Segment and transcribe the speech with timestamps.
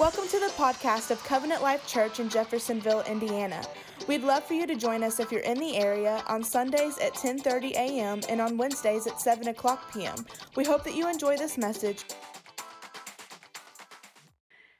[0.00, 3.62] Welcome to the podcast of Covenant Life Church in Jeffersonville, Indiana.
[4.08, 7.14] We'd love for you to join us if you're in the area on Sundays at
[7.14, 8.20] 10:30 a.m.
[8.28, 10.16] and on Wednesdays at 7 o'clock p.m.
[10.56, 12.02] We hope that you enjoy this message.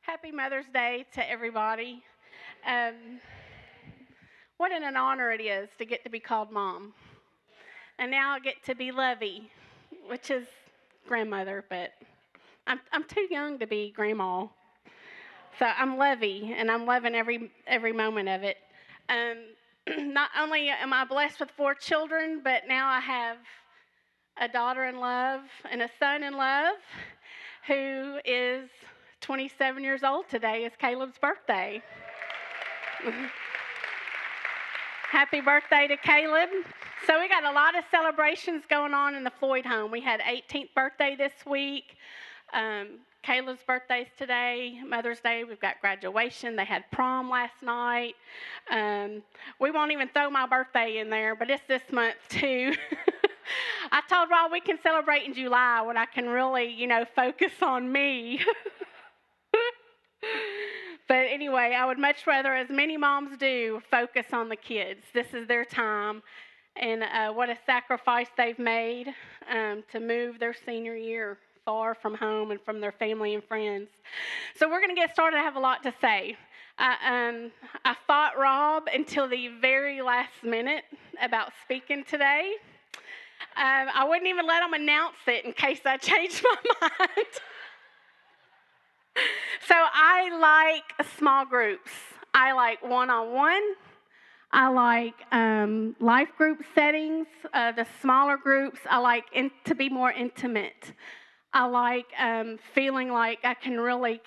[0.01, 2.03] Happy Mother's Day to everybody.
[2.67, 3.21] Um,
[4.57, 6.93] what an honor it is to get to be called mom.
[8.01, 9.49] And now I get to be Lovey,
[10.09, 10.49] which is
[11.07, 11.93] grandmother, but
[12.67, 14.49] I'm, I'm too young to be grandma.
[15.59, 18.57] So I'm Lovey, and I'm loving every, every moment of it.
[19.09, 19.37] Um,
[20.13, 23.37] not only am I blessed with four children, but now I have
[24.41, 26.75] a daughter in love and a son in love
[27.69, 28.69] who is
[29.21, 30.65] 27 years old today.
[30.65, 31.81] It's Caleb's birthday.
[35.13, 36.49] Happy birthday to Caleb.
[37.07, 39.93] So, we got a lot of celebrations going on in the Floyd home.
[39.93, 41.97] We had 18th birthday this week.
[42.53, 46.57] Um, Caleb's birthday's today, Mother's Day, we've got graduation.
[46.57, 48.17] They had prom last night.
[48.71, 49.23] Um,
[49.59, 52.75] we won't even throw my birthday in there, but it's this month too.
[53.93, 57.53] I told Rob we can celebrate in July when I can really, you know, focus
[57.63, 58.41] on me.
[61.09, 65.01] but anyway, I would much rather, as many moms do, focus on the kids.
[65.15, 66.23] This is their time.
[66.77, 69.15] And uh, what a sacrifice they've made
[69.51, 73.89] um, to move their senior year far from home and from their family and friends.
[74.57, 75.39] So we're going to get started.
[75.39, 76.37] I have a lot to say.
[76.79, 77.53] I, um,
[77.85, 80.85] I fought Rob until the very last minute
[81.23, 82.55] about speaking today.
[83.57, 87.27] Um, I wouldn't even let him announce it in case I changed my mind.
[89.67, 91.91] so I like small groups.
[92.33, 93.63] I like one on one.
[94.51, 98.79] I like um, life group settings, uh, the smaller groups.
[98.89, 100.93] I like in, to be more intimate.
[101.55, 104.21] I like um, feeling like I can really,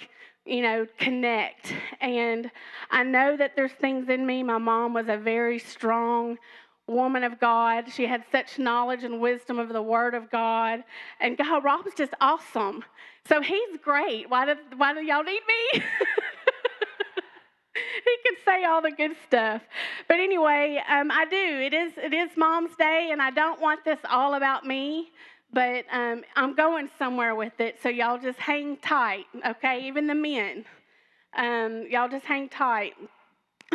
[0.45, 1.73] you know, connect.
[1.99, 2.49] And
[2.89, 4.43] I know that there's things in me.
[4.43, 6.37] My mom was a very strong
[6.87, 7.91] woman of God.
[7.91, 10.85] She had such knowledge and wisdom of the Word of God.
[11.19, 12.85] And God, Rob's just awesome.
[13.27, 14.29] So he's great.
[14.29, 15.81] Why do, why do y'all need me?
[17.73, 19.61] he can say all the good stuff.
[20.07, 21.35] But anyway, um, I do.
[21.35, 25.09] It is it is Mom's Day, and I don't want this all about me.
[25.51, 29.87] But um, I'm going somewhere with it, so y'all just hang tight, okay?
[29.87, 30.65] Even the men,
[31.35, 32.93] um, y'all just hang tight.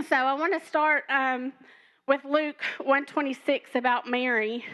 [0.09, 1.53] So I want to start um,
[2.07, 4.65] with Luke 126 about Mary.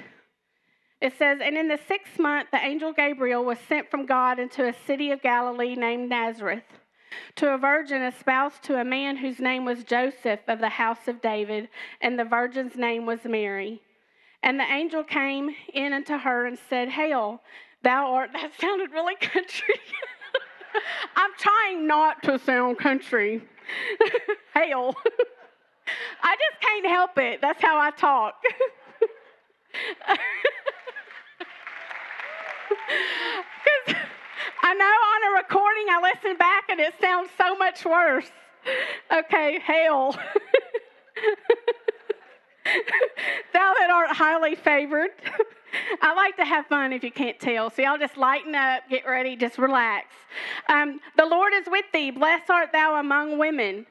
[1.01, 4.67] It says, And in the sixth month, the angel Gabriel was sent from God into
[4.67, 6.65] a city of Galilee named Nazareth
[7.37, 11.21] to a virgin espoused to a man whose name was Joseph of the house of
[11.21, 11.69] David,
[12.01, 13.81] and the virgin's name was Mary.
[14.43, 17.43] And the angel came in unto her and said, Hail,
[17.83, 18.31] thou art.
[18.39, 19.75] That sounded really country.
[21.17, 23.43] I'm trying not to sound country.
[24.55, 24.95] Hail.
[26.23, 27.41] I just can't help it.
[27.41, 28.35] That's how I talk.
[34.63, 38.31] I know on a recording I listen back and it sounds so much worse.
[39.13, 40.15] Okay, hail.
[43.69, 45.11] Thou that art highly favored.
[46.03, 47.69] I like to have fun if you can't tell.
[47.69, 50.07] So y'all just lighten up, get ready, just relax.
[50.71, 52.11] Um, the Lord is with thee.
[52.11, 53.85] Blessed art thou among women.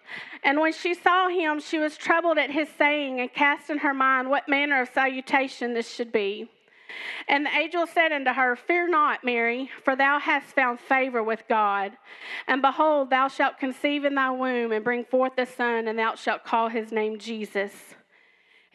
[0.44, 3.94] And when she saw him, she was troubled at his saying and cast in her
[3.94, 6.50] mind what manner of salutation this should be.
[7.28, 11.44] And the angel said unto her, Fear not, Mary, for thou hast found favor with
[11.48, 11.92] God.
[12.48, 16.16] And behold, thou shalt conceive in thy womb and bring forth a son, and thou
[16.16, 17.94] shalt call his name Jesus.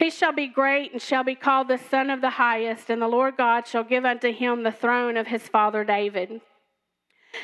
[0.03, 3.07] He shall be great and shall be called the Son of the Highest, and the
[3.07, 6.41] Lord God shall give unto him the throne of his father David.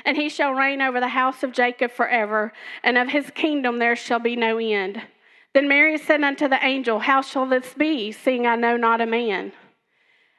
[0.04, 2.52] And he shall reign over the house of Jacob forever,
[2.84, 5.02] and of his kingdom there shall be no end.
[5.54, 9.06] Then Mary said unto the angel, How shall this be, seeing I know not a
[9.06, 9.54] man?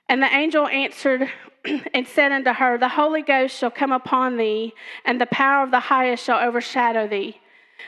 [0.07, 1.27] And the angel answered
[1.95, 4.75] and said unto her, The Holy Ghost shall come upon thee,
[5.07, 7.41] and the power of the highest shall overshadow thee.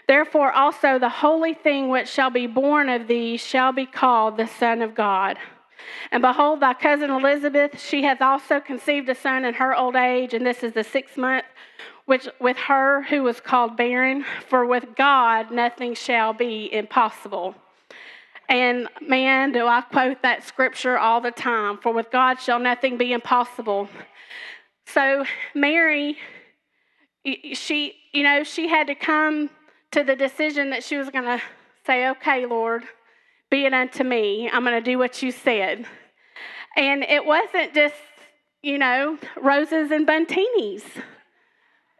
[0.06, 4.46] Therefore, also the holy thing which shall be born of thee shall be called the
[4.46, 5.38] Son of God.
[6.10, 10.34] And behold, thy cousin Elizabeth, she hath also conceived a son in her old age,
[10.34, 11.44] and this is the sixth month,
[12.04, 17.54] which with her who was called barren, for with God nothing shall be impossible.
[18.48, 22.98] And man, do I quote that scripture all the time, for with God shall nothing
[22.98, 23.88] be impossible.
[24.86, 25.24] So
[25.54, 26.18] Mary,
[27.24, 29.48] she, you know, she had to come
[29.92, 31.40] to the decision that she was going to
[31.86, 32.84] say, Okay, Lord,
[33.50, 34.50] be it unto me.
[34.50, 35.86] I'm going to do what you said.
[36.76, 37.94] And it wasn't just,
[38.62, 40.82] you know, roses and buntinis,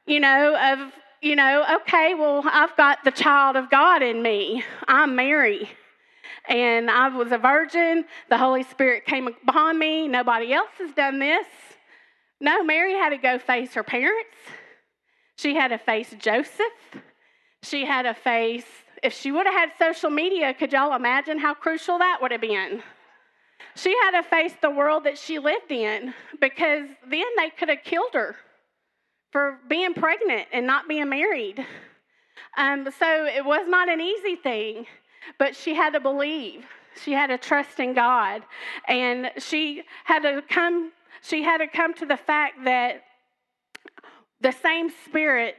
[0.06, 0.92] you know, of
[1.22, 4.64] you know, okay, well, I've got the child of God in me.
[4.88, 5.70] I'm Mary.
[6.48, 8.04] And I was a virgin.
[8.28, 10.08] The Holy Spirit came upon me.
[10.08, 11.46] Nobody else has done this.
[12.40, 14.34] No, Mary had to go face her parents.
[15.36, 16.56] She had to face Joseph.
[17.62, 18.66] She had to face,
[19.02, 22.40] if she would have had social media, could y'all imagine how crucial that would have
[22.40, 22.82] been?
[23.74, 27.82] She had to face the world that she lived in because then they could have
[27.84, 28.36] killed her
[29.30, 31.64] for being pregnant and not being married.
[32.56, 34.86] Um, so it was not an easy thing,
[35.38, 36.66] but she had to believe.
[37.02, 38.42] She had to trust in God.
[38.86, 40.92] And she had to come,
[41.22, 43.04] she had to come to the fact that
[44.40, 45.56] the same spirit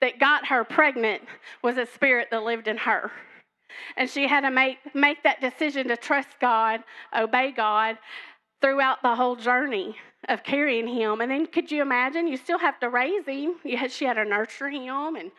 [0.00, 1.22] that got her pregnant
[1.62, 3.10] was a spirit that lived in her.
[3.96, 6.82] And she had to make, make that decision to trust God,
[7.16, 7.98] obey God
[8.60, 9.96] throughout the whole journey
[10.28, 11.20] of carrying him.
[11.20, 12.26] And then could you imagine?
[12.26, 13.56] You still have to raise him.
[13.76, 15.30] Had, she had to nurture him and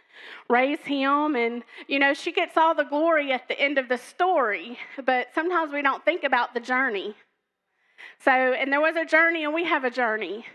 [0.50, 1.36] raise him.
[1.36, 5.28] And, you know, she gets all the glory at the end of the story, but
[5.34, 7.16] sometimes we don't think about the journey.
[8.20, 10.46] So, and there was a journey, and we have a journey.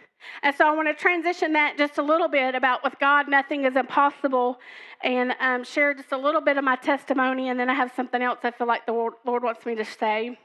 [0.43, 3.65] And so I want to transition that just a little bit about with God, nothing
[3.65, 4.59] is impossible,
[5.03, 8.23] and um, share just a little bit of my testimony, and then I have something
[8.23, 10.39] else I feel like the Lord wants me to say.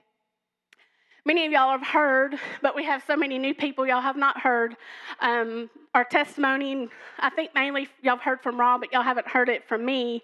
[1.28, 4.40] Many of y'all have heard, but we have so many new people y'all have not
[4.40, 4.78] heard
[5.20, 6.88] um, our testimony.
[7.20, 10.24] I think mainly y'all have heard from Rob, but y'all haven't heard it from me.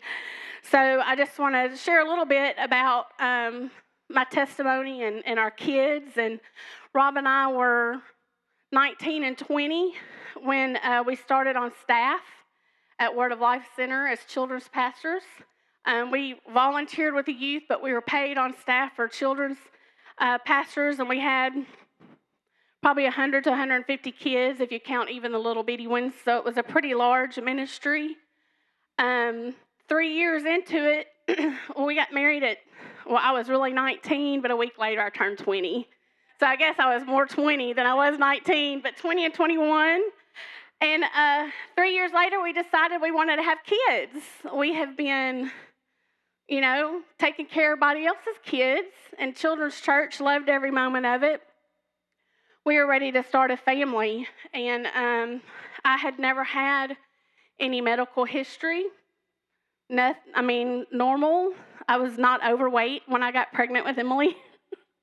[0.62, 3.70] So I just want to share a little bit about um,
[4.10, 6.18] my testimony and, and our kids.
[6.18, 6.40] And
[6.94, 7.98] Rob and I were
[8.74, 9.94] 19 and 20
[10.42, 12.22] when uh, we started on staff
[12.98, 15.22] at Word of Life Center as children's pastors.
[15.86, 19.60] Um, we volunteered with the youth, but we were paid on staff for children's
[20.18, 21.54] uh, pastors, and we had
[22.81, 26.16] probably 100 to 150 kids if you count even the little bitty ones.
[26.26, 28.16] So it was a pretty large ministry.
[28.98, 29.54] Um,
[29.88, 31.08] three years into it,
[31.80, 32.58] we got married at,
[33.06, 35.88] well, I was really 19, but a week later I turned 20.
[36.39, 40.01] So I guess I was more 20 than I was 19, but 20 and 21.
[40.81, 44.25] And uh, three years later, we decided we wanted to have kids.
[44.53, 45.51] We have been,
[46.50, 48.88] you know, taking care of everybody else's kids,
[49.18, 51.41] and Children's Church loved every moment of it.
[52.65, 55.41] We were ready to start a family, and um,
[55.85, 56.97] I had never had
[57.59, 58.83] any medical history.
[59.89, 61.53] Nothing, I mean, normal.
[61.88, 64.35] I was not overweight when I got pregnant with Emily.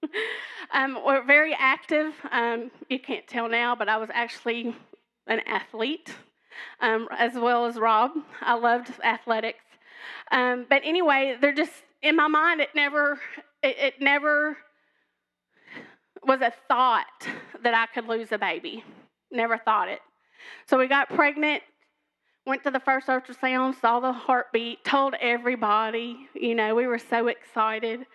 [0.73, 2.13] um, we're very active.
[2.31, 4.75] Um, you can't tell now, but I was actually
[5.27, 6.15] an athlete
[6.81, 8.13] um, as well as Rob.
[8.41, 9.65] I loved athletics.
[10.31, 11.73] Um, but anyway, they're just
[12.03, 12.61] in my mind.
[12.61, 13.19] It never,
[13.63, 14.57] it, it never
[16.25, 17.29] was a thought
[17.63, 18.85] that I could lose a baby.
[19.31, 20.01] Never thought it.
[20.67, 21.63] So we got pregnant
[22.47, 26.29] went to the first ultrasound, saw the heartbeat, told everybody.
[26.35, 28.07] You know, we were so excited.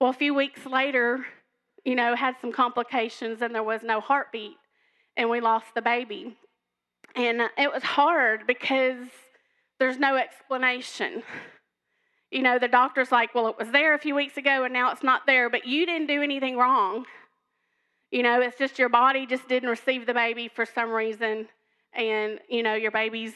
[0.00, 1.24] Well, a few weeks later,
[1.84, 4.56] you know, had some complications and there was no heartbeat,
[5.16, 6.36] and we lost the baby.
[7.14, 9.06] And it was hard because
[9.78, 11.22] there's no explanation.
[12.30, 14.90] You know, the doctor's like, well, it was there a few weeks ago and now
[14.90, 17.04] it's not there, but you didn't do anything wrong.
[18.10, 21.48] You know, it's just your body just didn't receive the baby for some reason,
[21.92, 23.34] and, you know, your baby's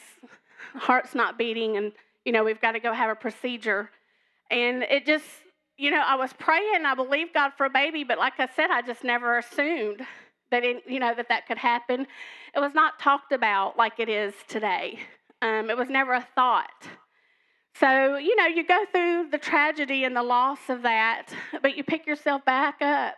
[0.73, 1.91] heart's not beating, and,
[2.23, 3.89] you know, we've got to go have a procedure.
[4.49, 5.25] And it just,
[5.79, 6.85] you know, I was praying.
[6.85, 10.01] I believed God for a baby, but like I said, I just never assumed
[10.51, 12.05] that it, you know that that could happen.
[12.53, 14.99] It was not talked about like it is today.
[15.41, 16.87] Um, it was never a thought.
[17.75, 21.27] So you know, you go through the tragedy and the loss of that,
[21.61, 23.15] but you pick yourself back up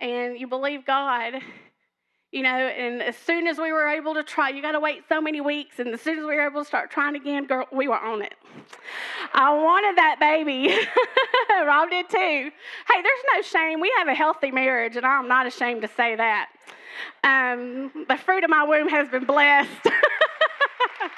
[0.00, 1.42] and you believe God
[2.32, 5.02] you know, and as soon as we were able to try, you got to wait
[5.06, 7.66] so many weeks, and as soon as we were able to start trying again, girl,
[7.70, 8.34] we were on it.
[9.34, 10.74] I wanted that baby.
[11.66, 12.16] Rob did too.
[12.18, 13.80] Hey, there's no shame.
[13.80, 16.48] We have a healthy marriage, and I'm not ashamed to say that.
[17.24, 19.70] Um, the fruit of my womb has been blessed.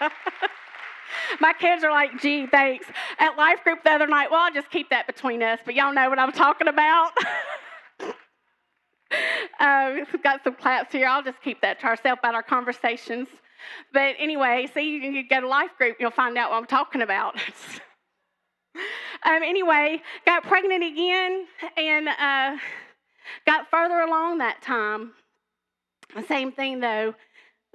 [1.40, 2.86] my kids are like, gee, thanks.
[3.18, 5.92] At life group the other night, well, I'll just keep that between us, but y'all
[5.92, 7.12] know what I'm talking about.
[9.60, 11.08] um, we've got some claps here.
[11.08, 13.28] I'll just keep that to ourselves about our conversations.
[13.92, 17.02] But anyway, see, you can go to life group, you'll find out what I'm talking
[17.02, 17.36] about.
[19.24, 22.56] Um, anyway, got pregnant again and uh,
[23.46, 25.12] got further along that time.
[26.28, 27.14] Same thing though,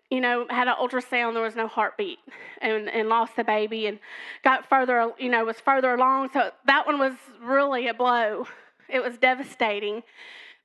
[0.09, 2.19] you know, had an ultrasound, there was no heartbeat,
[2.61, 3.99] and, and lost the baby, and
[4.43, 6.29] got further, you know, was further along.
[6.33, 8.47] So that one was really a blow.
[8.87, 10.01] It was devastating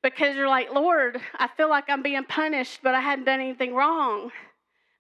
[0.03, 3.75] because you're like, Lord, I feel like I'm being punished, but I hadn't done anything
[3.75, 4.31] wrong.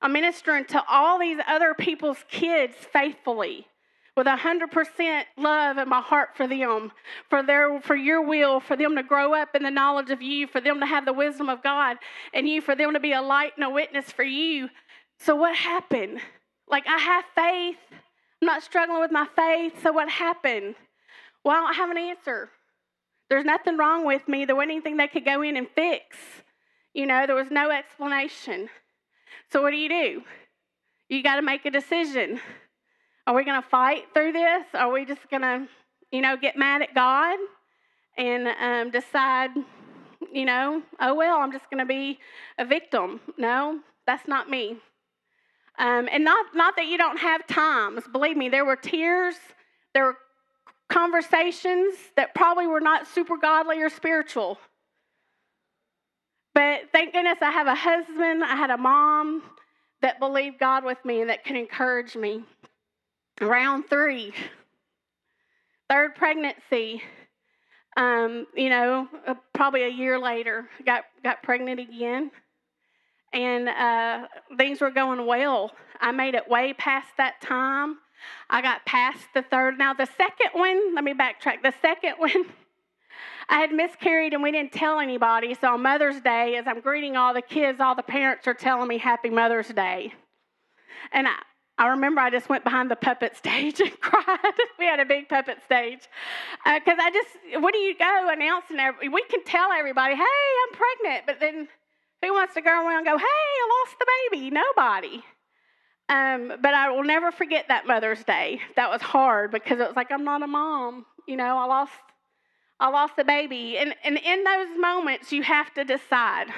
[0.02, 3.66] I'm ministering to all these other people's kids faithfully
[4.16, 6.92] with hundred percent love in my heart for them,
[7.28, 10.46] for their for your will, for them to grow up in the knowledge of you,
[10.46, 11.96] for them to have the wisdom of God
[12.32, 14.68] and you, for them to be a light and a witness for you.
[15.18, 16.20] So what happened?
[16.68, 17.78] Like I have faith.
[18.40, 19.82] I'm not struggling with my faith.
[19.82, 20.74] So what happened?
[21.44, 22.50] Well, I don't have an answer.
[23.30, 24.44] There's nothing wrong with me.
[24.44, 26.16] There wasn't anything they could go in and fix.
[26.92, 28.68] You know, there was no explanation.
[29.50, 30.22] So what do you do?
[31.08, 32.40] You got to make a decision.
[33.26, 34.64] Are we going to fight through this?
[34.74, 35.66] Are we just going to,
[36.10, 37.38] you know, get mad at God
[38.18, 39.50] and um, decide,
[40.32, 42.18] you know, oh, well, I'm just going to be
[42.58, 43.20] a victim?
[43.38, 44.76] No, that's not me.
[45.78, 48.04] Um, and not, not that you don't have times.
[48.12, 49.36] Believe me, there were tears,
[49.94, 50.16] there were
[50.88, 54.58] conversations that probably were not super godly or spiritual.
[56.54, 59.42] But thank goodness I have a husband, I had a mom
[60.02, 62.44] that believed God with me and that could encourage me.
[63.40, 64.32] Round three,
[65.90, 67.02] third pregnancy.
[67.96, 72.30] Um, you know, uh, probably a year later, got got pregnant again,
[73.32, 74.26] and uh,
[74.56, 75.72] things were going well.
[76.00, 77.98] I made it way past that time.
[78.48, 79.78] I got past the third.
[79.78, 81.62] Now the second one, let me backtrack.
[81.62, 82.46] The second one,
[83.48, 85.54] I had miscarried and we didn't tell anybody.
[85.54, 88.88] So on Mother's Day, as I'm greeting all the kids, all the parents are telling
[88.88, 90.14] me Happy Mother's Day,
[91.12, 91.34] and I,
[91.76, 94.38] I remember I just went behind the puppet stage and cried.
[94.78, 96.00] we had a big puppet stage.
[96.64, 98.78] Because uh, I just, what do you go announcing?
[98.78, 101.26] Every, we can tell everybody, hey, I'm pregnant.
[101.26, 101.68] But then
[102.22, 104.50] who wants to go around and go, hey, I lost the baby?
[104.50, 105.22] Nobody.
[106.08, 108.60] Um, but I will never forget that Mother's Day.
[108.76, 111.06] That was hard because it was like, I'm not a mom.
[111.26, 111.92] You know, I lost,
[112.78, 113.78] I lost the baby.
[113.78, 116.48] And, and in those moments, you have to decide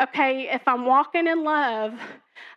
[0.00, 1.98] okay, if I'm walking in love,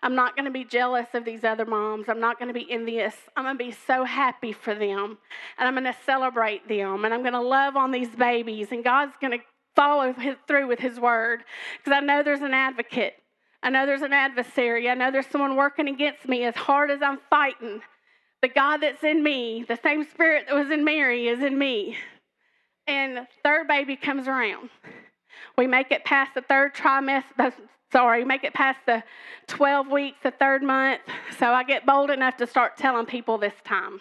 [0.03, 2.09] I'm not going to be jealous of these other moms.
[2.09, 3.15] I'm not going to be envious.
[3.35, 5.17] I'm going to be so happy for them.
[5.57, 7.05] And I'm going to celebrate them.
[7.05, 8.67] And I'm going to love on these babies.
[8.71, 9.43] And God's going to
[9.75, 10.13] follow
[10.47, 11.43] through with His word.
[11.77, 13.15] Because I know there's an advocate.
[13.63, 14.89] I know there's an adversary.
[14.89, 17.81] I know there's someone working against me as hard as I'm fighting.
[18.41, 21.95] The God that's in me, the same spirit that was in Mary, is in me.
[22.87, 24.69] And third baby comes around.
[25.57, 27.53] We make it past the third trimester,
[27.91, 29.03] sorry, make it past the
[29.47, 31.01] 12 weeks, the third month.
[31.39, 33.99] So I get bold enough to start telling people this time.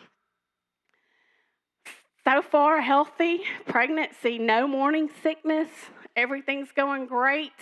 [2.25, 5.71] So far, healthy, pregnancy, no morning sickness,
[6.15, 7.53] everything's going great.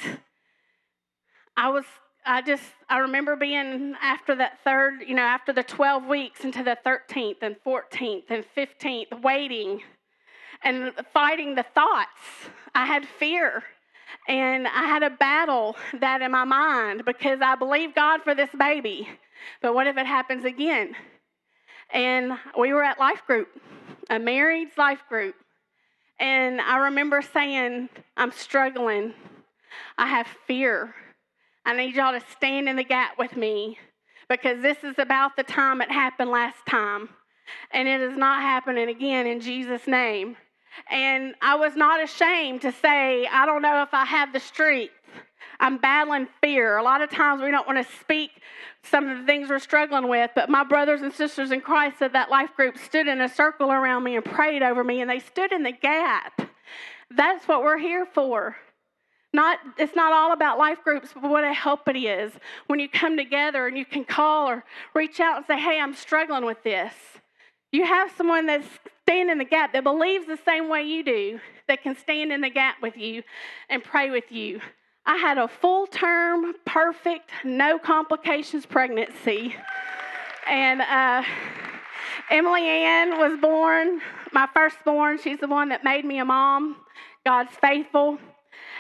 [1.57, 1.85] I was,
[2.27, 6.63] I just, I remember being after that third, you know, after the 12 weeks into
[6.63, 9.83] the 13th and 14th and 15th, waiting
[10.63, 12.51] and fighting the thoughts.
[12.75, 13.63] I had fear.
[14.27, 18.51] And I had a battle that in my mind because I believe God for this
[18.59, 19.09] baby.
[19.63, 20.95] But what if it happens again?
[21.91, 23.49] And we were at life group,
[24.11, 25.35] a married life group.
[26.21, 29.15] And I remember saying, I'm struggling.
[29.97, 30.95] I have fear.
[31.65, 33.79] I need y'all to stand in the gap with me
[34.29, 37.09] because this is about the time it happened last time.
[37.71, 40.37] And it is not happening again in Jesus' name.
[40.91, 44.95] And I was not ashamed to say, I don't know if I have the strength.
[45.61, 46.77] I'm battling fear.
[46.77, 48.31] A lot of times we don't want to speak
[48.83, 52.13] some of the things we're struggling with, but my brothers and sisters in Christ at
[52.13, 55.19] that life group stood in a circle around me and prayed over me, and they
[55.19, 56.41] stood in the gap.
[57.11, 58.57] That's what we're here for.
[59.33, 62.33] Not, it's not all about life groups, but what a help it is
[62.67, 65.95] when you come together and you can call or reach out and say, Hey, I'm
[65.95, 66.95] struggling with this.
[67.71, 68.67] You have someone that's
[69.09, 72.43] standing in the gap that believes the same way you do, that can stand in
[72.43, 73.23] the gap with you
[73.71, 74.61] and pray with you.
[75.07, 79.57] I had a full term, perfect, no complications pregnancy.
[80.47, 81.23] And uh,
[82.29, 85.19] Emily Ann was born, my firstborn.
[85.19, 86.77] She's the one that made me a mom.
[87.25, 88.19] God's faithful.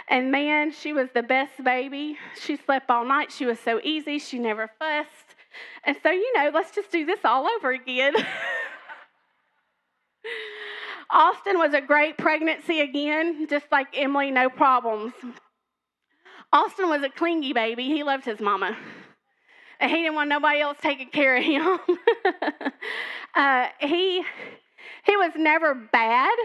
[0.09, 2.19] And man, she was the best baby.
[2.39, 3.33] She slept all night.
[3.33, 4.19] She was so easy.
[4.19, 5.37] She never fussed.
[5.85, 8.13] And so, you know, let's just do this all over again.
[11.11, 15.15] Austin was a great pregnancy again, just like Emily, no problems.
[16.53, 17.85] Austin was a clingy baby.
[17.85, 18.77] He loved his mama.
[19.81, 21.63] And he didn't want nobody else taking care of him.
[23.35, 24.23] uh, he,
[25.05, 26.37] he was never bad.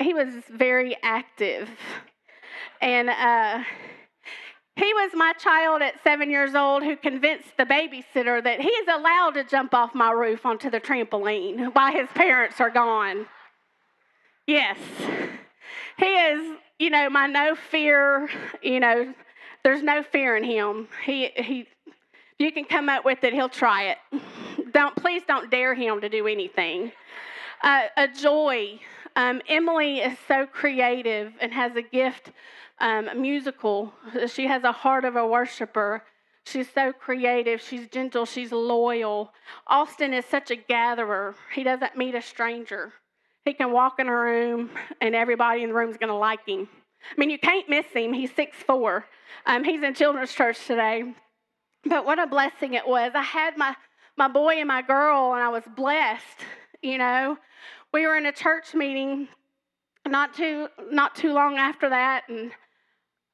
[0.00, 1.68] He was very active.
[2.80, 3.64] And uh,
[4.76, 8.86] he was my child at seven years old who convinced the babysitter that he is
[8.88, 13.26] allowed to jump off my roof onto the trampoline while his parents are gone.
[14.46, 14.76] Yes.
[15.98, 18.28] He is, you know, my no fear,
[18.62, 19.14] you know,
[19.64, 20.88] there's no fear in him.
[21.04, 21.66] He he
[22.38, 23.98] you can come up with it, he'll try it.
[24.72, 26.92] Don't please don't dare him to do anything.
[27.62, 28.78] A joy.
[29.16, 32.30] Um, Emily is so creative and has a gift,
[32.78, 33.92] um, musical.
[34.28, 36.02] She has a heart of a worshiper.
[36.44, 37.60] She's so creative.
[37.60, 38.24] She's gentle.
[38.24, 39.32] She's loyal.
[39.66, 41.34] Austin is such a gatherer.
[41.54, 42.92] He doesn't meet a stranger.
[43.44, 44.70] He can walk in a room
[45.00, 46.68] and everybody in the room is going to like him.
[47.10, 48.12] I mean, you can't miss him.
[48.12, 49.06] He's six four.
[49.46, 51.14] Um, he's in children's church today.
[51.84, 53.12] But what a blessing it was.
[53.14, 53.76] I had my,
[54.16, 56.40] my boy and my girl, and I was blessed.
[56.82, 57.38] You know,
[57.92, 59.28] we were in a church meeting
[60.06, 62.52] not too not too long after that, and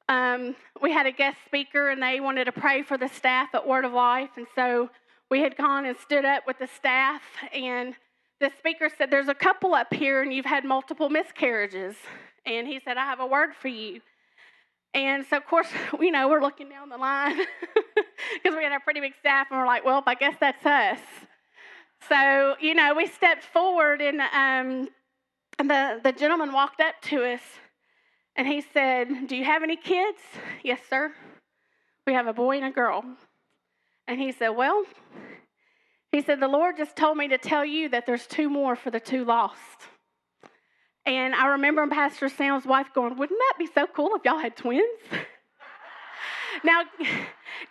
[0.09, 3.67] um, we had a guest speaker, and they wanted to pray for the staff at
[3.67, 4.89] Word of Life, and so
[5.29, 7.21] we had gone and stood up with the staff,
[7.53, 7.95] and
[8.39, 11.95] the speaker said, "There's a couple up here, and you've had multiple miscarriages,"
[12.45, 14.01] and he said, "I have a word for you."
[14.93, 15.67] And so, of course,
[15.99, 17.37] you know, we're looking down the line
[18.33, 20.99] because we had a pretty big staff, and we're like, well, I guess that's us.
[22.09, 24.89] So, you know, we stepped forward, and, um,
[25.59, 27.41] and the, the gentleman walked up to us,
[28.35, 30.19] and he said, Do you have any kids?
[30.63, 31.13] Yes, sir.
[32.05, 33.03] We have a boy and a girl.
[34.07, 34.83] And he said, Well,
[36.11, 38.91] he said, The Lord just told me to tell you that there's two more for
[38.91, 39.87] the two lost.
[41.05, 44.55] And I remember Pastor Sam's wife going, Wouldn't that be so cool if y'all had
[44.55, 44.83] twins?
[46.63, 46.83] now,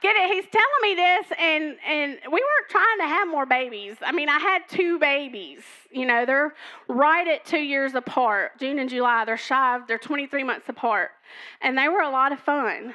[0.02, 3.96] get it, he's telling me this, and, and we weren't trying to have more babies.
[4.02, 5.62] I mean, I had two babies.
[5.90, 6.54] You know, they're
[6.88, 9.24] right at two years apart, June and July.
[9.24, 11.10] They're shy, they're 23 months apart.
[11.60, 12.94] And they were a lot of fun.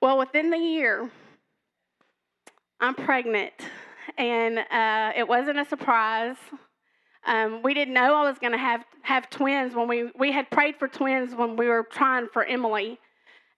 [0.00, 1.10] Well, within the year,
[2.80, 3.52] I'm pregnant,
[4.16, 6.36] and uh, it wasn't a surprise.
[7.26, 10.50] Um, we didn't know I was going to have have twins when we we had
[10.50, 12.98] prayed for twins when we were trying for Emily,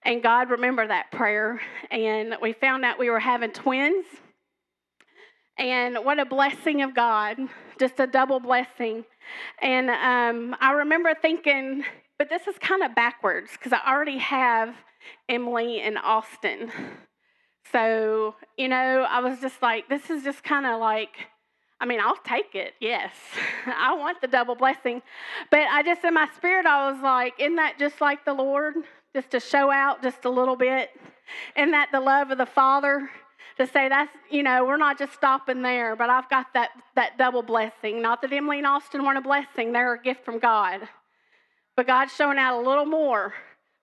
[0.03, 4.05] and God remembered that prayer, and we found out we were having twins.
[5.57, 7.37] And what a blessing of God,
[7.79, 9.05] just a double blessing.
[9.61, 11.83] And um, I remember thinking,
[12.17, 14.73] but this is kind of backwards because I already have
[15.29, 16.71] Emily and Austin.
[17.71, 21.27] So, you know, I was just like, this is just kind of like
[21.81, 23.11] I mean, I'll take it, yes.
[23.65, 25.01] I want the double blessing.
[25.49, 28.75] But I just, in my spirit, I was like, isn't that just like the Lord?
[29.13, 30.89] Just to show out just a little bit?
[31.57, 33.09] Isn't that the love of the Father?
[33.57, 37.17] To say that's, you know, we're not just stopping there, but I've got that, that
[37.17, 38.01] double blessing.
[38.01, 40.81] Not that Emily and Austin weren't a blessing, they're a gift from God.
[41.75, 43.33] But God's showing out a little more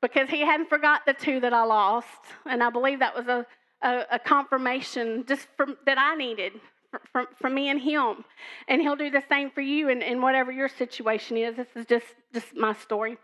[0.01, 2.07] because He hadn't forgot the two that I lost.
[2.47, 3.47] And I believe that was a,
[3.83, 6.53] a, a confirmation just from, that I needed
[7.12, 8.24] from, from me and him.
[8.68, 11.57] And he'll do the same for you in, in whatever your situation is.
[11.57, 13.16] This is just just my story.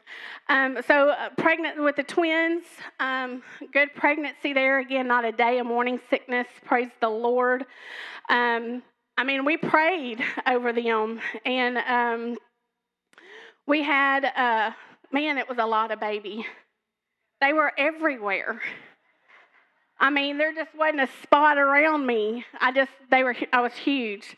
[0.49, 2.65] Um, so uh, pregnant with the twins
[3.01, 4.81] um, good pregnancy there.
[4.81, 6.47] Again not a day of morning sickness.
[6.65, 7.67] Praise the lord.
[8.29, 8.83] Um,
[9.17, 11.21] i mean we prayed over them.
[11.45, 12.39] And um,
[13.67, 14.73] we had uh,
[15.13, 16.47] man it was a lot of baby.
[17.41, 18.61] They were everywhere
[19.99, 22.45] I mean, there just wasn't a spot around me.
[22.61, 24.37] I just, they were, I was huge.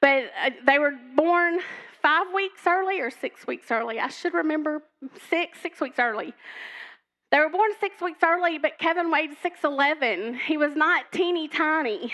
[0.00, 1.60] But uh, they were born
[2.02, 3.98] five weeks early or six weeks early.
[3.98, 4.82] I should remember
[5.30, 6.34] six, six weeks early.
[7.32, 10.38] They were born six weeks early, but Kevin weighed 6'11.
[10.46, 12.12] He was not teeny tiny.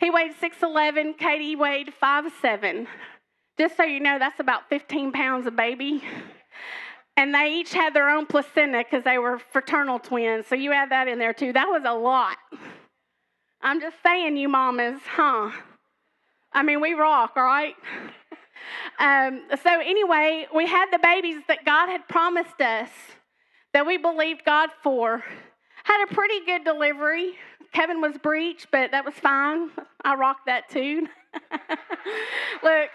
[0.00, 1.16] He weighed 6'11.
[1.16, 2.86] Katie weighed 5'7.
[3.56, 6.02] Just so you know, that's about 15 pounds of baby.
[7.16, 10.46] And they each had their own placenta because they were fraternal twins.
[10.46, 11.52] So you add that in there too.
[11.52, 12.36] That was a lot.
[13.62, 15.50] I'm just saying, you mamas, huh?
[16.52, 17.74] I mean, we rock, right?
[18.98, 22.90] um, so, anyway, we had the babies that God had promised us
[23.72, 25.24] that we believed God for.
[25.84, 27.32] Had a pretty good delivery.
[27.72, 29.70] Kevin was breech, but that was fine.
[30.04, 31.08] I rocked that too.
[32.62, 32.90] Look,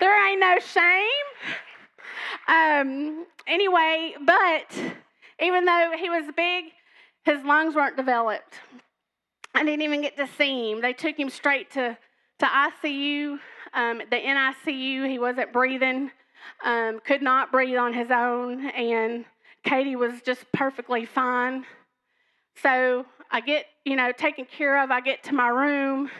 [0.00, 1.56] there ain't no shame.
[2.48, 4.94] Um, anyway, but
[5.40, 6.66] even though he was big,
[7.24, 8.60] his lungs weren't developed.
[9.54, 10.80] I didn't even get to see him.
[10.80, 11.96] They took him straight to,
[12.38, 13.38] to ICU,
[13.74, 15.08] um, the NICU.
[15.08, 16.10] He wasn't breathing,
[16.64, 19.24] um, could not breathe on his own, and
[19.64, 21.66] Katie was just perfectly fine.
[22.62, 24.90] So I get, you know, taken care of.
[24.90, 26.10] I get to my room,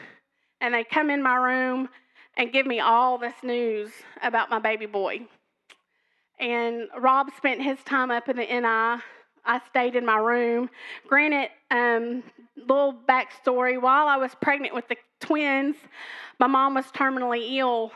[0.61, 1.89] and they come in my room
[2.37, 3.91] and give me all this news
[4.23, 5.27] about my baby boy.
[6.41, 9.03] And Rob spent his time up in the NI.
[9.45, 10.71] I stayed in my room.
[11.07, 12.23] Granted, um,
[12.57, 15.77] little backstory while I was pregnant with the twins,
[16.39, 17.93] my mom was terminally ill.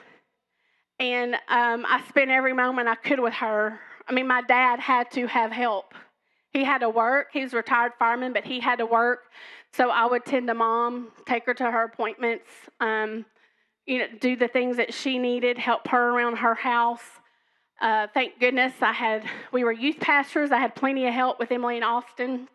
[1.00, 3.80] And um, I spent every moment I could with her.
[4.08, 5.94] I mean, my dad had to have help.
[6.52, 7.28] He had to work.
[7.32, 9.20] He was a retired fireman, but he had to work.
[9.72, 13.24] So I would tend to mom, take her to her appointments, um,
[13.86, 17.02] you know, do the things that she needed, help her around her house.
[17.84, 20.50] Uh, thank goodness I had, we were youth pastors.
[20.50, 22.48] I had plenty of help with Emily and Austin.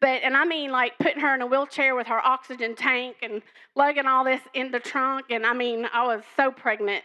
[0.00, 3.40] But, and I mean, like putting her in a wheelchair with her oxygen tank and
[3.76, 5.26] lugging all this in the trunk.
[5.30, 7.04] And I mean, I was so pregnant.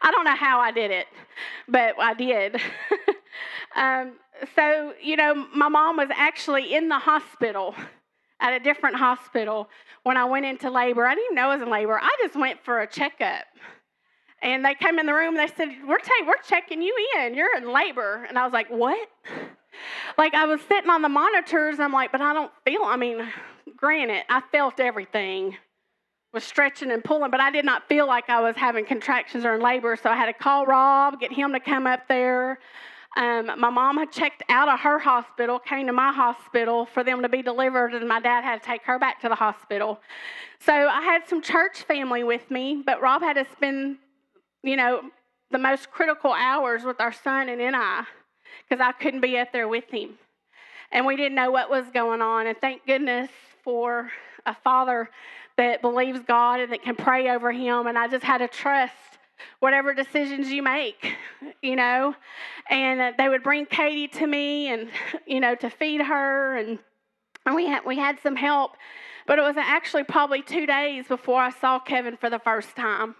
[0.00, 1.08] I don't know how I did it,
[1.66, 2.60] but I did.
[3.74, 4.12] um,
[4.54, 7.74] so, you know, my mom was actually in the hospital
[8.38, 9.68] at a different hospital
[10.04, 11.06] when I went into labor.
[11.06, 11.98] I didn't even know I was in labor.
[12.00, 13.46] I just went for a checkup.
[14.46, 17.34] And they came in the room and they said, we're, ta- we're checking you in.
[17.34, 18.24] You're in labor.
[18.28, 19.08] And I was like, What?
[20.16, 21.78] Like I was sitting on the monitors.
[21.78, 23.28] I'm like, But I don't feel, I mean,
[23.76, 25.56] granted, I felt everything
[26.32, 29.54] was stretching and pulling, but I did not feel like I was having contractions or
[29.54, 29.96] in labor.
[29.96, 32.58] So I had to call Rob, get him to come up there.
[33.16, 37.22] Um, my mom had checked out of her hospital, came to my hospital for them
[37.22, 40.00] to be delivered, and my dad had to take her back to the hospital.
[40.60, 43.96] So I had some church family with me, but Rob had to spend,
[44.66, 45.02] you know,
[45.50, 48.04] the most critical hours with our son and I
[48.68, 50.18] because I couldn't be up there with him.
[50.90, 52.46] And we didn't know what was going on.
[52.46, 53.30] And thank goodness
[53.62, 54.10] for
[54.44, 55.08] a father
[55.56, 57.86] that believes God and that can pray over him.
[57.86, 58.92] And I just had to trust
[59.60, 61.14] whatever decisions you make,
[61.62, 62.14] you know.
[62.68, 64.88] And uh, they would bring Katie to me and,
[65.26, 66.56] you know, to feed her.
[66.56, 66.78] And,
[67.44, 68.72] and we, had, we had some help.
[69.26, 73.16] But it was actually probably two days before I saw Kevin for the first time,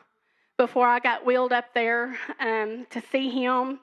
[0.56, 3.80] before I got wheeled up there um, to see him.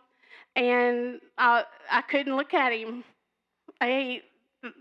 [0.55, 3.03] And I, I couldn't look at him.
[3.81, 4.21] I,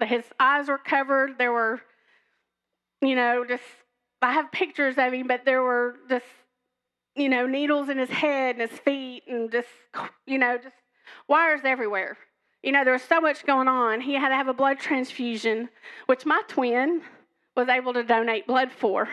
[0.03, 1.39] his eyes were covered.
[1.39, 1.81] There were,
[3.01, 3.63] you know, just,
[4.21, 6.27] I have pictures of him, but there were just
[7.15, 9.69] you know, needles in his head and his feet and just,
[10.27, 10.75] you know, just
[11.29, 12.17] wires everywhere.
[12.63, 14.01] You know, there was so much going on.
[14.01, 15.69] He had to have a blood transfusion,
[16.07, 17.03] which my twin
[17.57, 19.09] was able to donate blood for.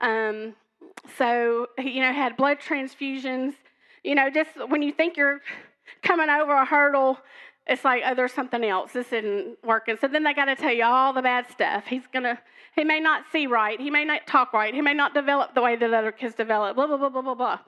[0.00, 0.54] Um,
[1.16, 3.54] so, you know, had blood transfusions.
[4.04, 5.40] You know, just when you think you're
[6.02, 7.18] coming over a hurdle,
[7.66, 8.92] it's like, oh, there's something else.
[8.92, 9.96] This isn't working.
[10.00, 11.86] So then they got to tell you all the bad stuff.
[11.86, 12.38] He's going to
[12.78, 13.80] he may not see right.
[13.80, 14.72] He may not talk right.
[14.72, 16.76] He may not develop the way that other kids develop.
[16.76, 17.58] Blah, blah, blah, blah, blah, blah.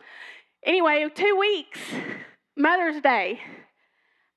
[0.64, 1.80] Anyway, two weeks,
[2.56, 3.40] Mother's Day.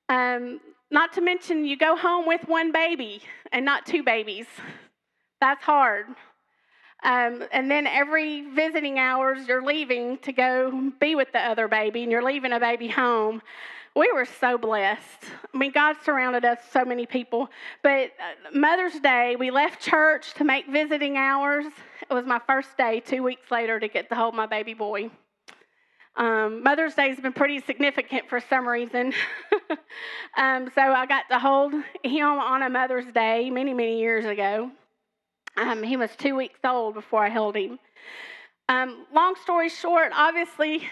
[0.08, 4.46] Um, not to mention, you go home with one baby and not two babies.
[5.40, 6.06] That's hard.
[7.04, 12.02] Um, and then every visiting hours, you're leaving to go be with the other baby,
[12.02, 13.42] and you're leaving a baby home
[13.96, 15.24] we were so blessed.
[15.52, 17.48] I mean, God surrounded us so many people.
[17.82, 21.66] But uh, Mother's Day, we left church to make visiting hours.
[21.66, 25.10] It was my first day, two weeks later, to get to hold my baby boy.
[26.16, 29.12] Um, Mother's Day has been pretty significant for some reason.
[30.36, 34.70] um, so I got to hold him on a Mother's Day many, many years ago.
[35.56, 37.78] Um, he was two weeks old before I held him.
[38.68, 40.88] Um, long story short, obviously,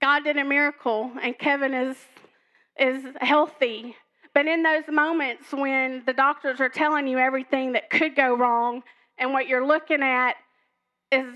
[0.00, 1.96] God did a miracle, and Kevin is
[2.78, 3.96] is healthy.
[4.34, 8.82] But in those moments when the doctors are telling you everything that could go wrong
[9.18, 10.36] and what you're looking at
[11.10, 11.26] is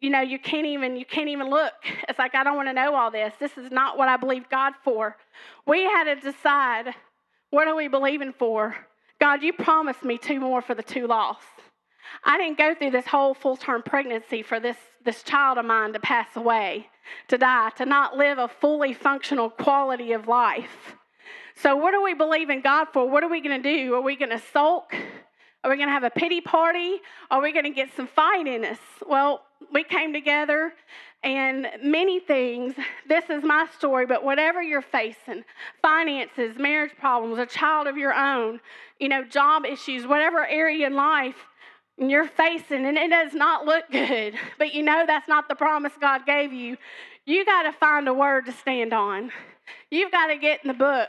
[0.00, 1.72] you know you can't even you can't even look.
[2.08, 3.32] It's like i don't want to know all this.
[3.38, 5.16] This is not what i believe god for.
[5.66, 6.94] We had to decide
[7.50, 8.74] what are we believing for?
[9.20, 11.46] God you promised me two more for the two lost
[12.24, 16.00] i didn't go through this whole full-term pregnancy for this this child of mine to
[16.00, 16.88] pass away
[17.28, 20.96] to die, to not live a fully functional quality of life.
[21.56, 23.08] So, what do we believe in God for?
[23.08, 23.94] What are we going to do?
[23.94, 24.94] Are we going to sulk?
[25.64, 27.00] Are we going to have a pity party?
[27.30, 28.78] Are we going to get some fight in us?
[29.08, 30.74] Well, we came together
[31.24, 32.74] and many things.
[33.08, 35.44] This is my story, but whatever you're facing
[35.82, 38.60] finances, marriage problems, a child of your own,
[39.00, 41.46] you know, job issues, whatever area in life
[41.98, 45.92] you're facing, and it does not look good, but you know that's not the promise
[46.00, 46.76] God gave you,
[47.24, 49.32] you got to find a word to stand on.
[49.90, 51.08] You've got to get in the book.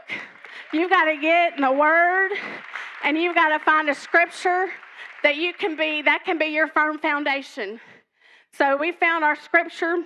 [0.73, 2.31] You've got to get in the word,
[3.03, 4.67] and you've got to find a scripture
[5.23, 7.79] that you can be, that can be your firm foundation.
[8.53, 10.03] So we found our scripture.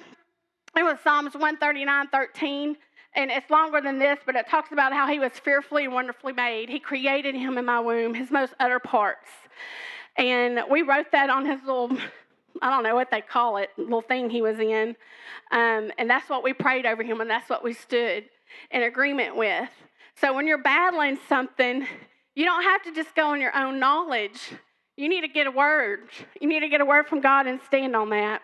[0.76, 2.78] It was Psalms 139 13
[3.14, 6.34] and it's longer than this, but it talks about how he was fearfully and wonderfully
[6.34, 6.70] made.
[6.70, 9.30] He created him in my womb, his most utter parts.
[10.18, 11.92] And we wrote that on his little,
[12.62, 14.96] I don't know what they call it, little thing he was in.
[15.52, 18.26] Um, and that's what we prayed over him, and that's what we stood
[18.70, 19.70] in agreement with.
[20.16, 21.88] So when you're battling something,
[22.36, 24.52] you don't have to just go on your own knowledge.
[24.98, 26.10] You need to get a word.
[26.40, 28.42] You need to get a word from God and stand on that.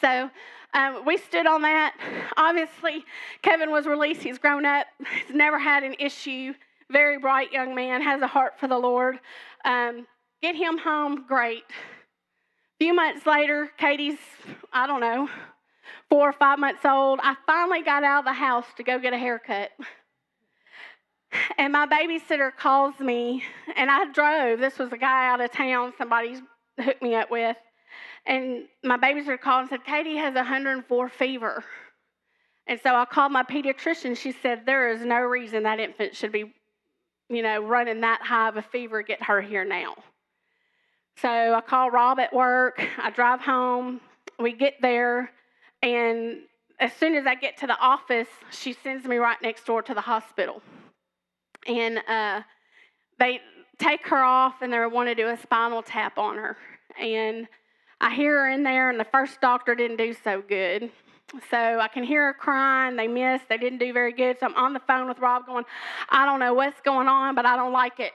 [0.00, 0.30] So
[0.74, 1.96] um, we stood on that.
[2.36, 3.04] Obviously,
[3.42, 4.22] Kevin was released.
[4.22, 4.86] He's grown up.
[5.26, 6.54] He's never had an issue
[6.90, 9.18] very bright young man, has a heart for the Lord.
[9.64, 10.06] Um,
[10.42, 11.64] get him home, great.
[11.68, 14.18] A few months later, Katie's,
[14.72, 15.28] I don't know,
[16.08, 17.20] four or five months old.
[17.22, 19.70] I finally got out of the house to go get a haircut.
[21.58, 23.44] And my babysitter calls me,
[23.76, 24.60] and I drove.
[24.60, 26.40] This was a guy out of town somebody
[26.80, 27.56] hooked me up with.
[28.26, 31.64] And my babysitter called and said, Katie has 104 fever.
[32.66, 34.16] And so I called my pediatrician.
[34.16, 36.52] She said, There is no reason that infant should be,
[37.28, 39.02] you know, running that high of a fever.
[39.02, 39.96] Get her here now.
[41.20, 42.82] So I call Rob at work.
[43.02, 44.00] I drive home.
[44.38, 45.30] We get there.
[45.82, 46.38] And
[46.78, 49.94] as soon as I get to the office, she sends me right next door to
[49.94, 50.62] the hospital.
[51.66, 52.42] And uh,
[53.18, 53.40] they
[53.78, 56.56] take her off and they want to do a spinal tap on her.
[57.00, 57.48] And
[58.00, 60.90] I hear her in there, and the first doctor didn't do so good.
[61.50, 62.96] So I can hear her crying.
[62.96, 63.48] They missed.
[63.48, 64.38] They didn't do very good.
[64.38, 65.64] So I'm on the phone with Rob going,
[66.08, 68.12] I don't know what's going on, but I don't like it.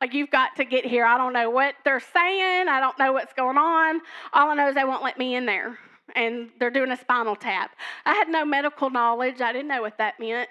[0.00, 1.04] Like, you've got to get here.
[1.04, 2.68] I don't know what they're saying.
[2.68, 4.00] I don't know what's going on.
[4.32, 5.78] All I know is they won't let me in there.
[6.14, 7.70] And they're doing a spinal tap.
[8.04, 9.40] I had no medical knowledge.
[9.40, 10.48] I didn't know what that meant.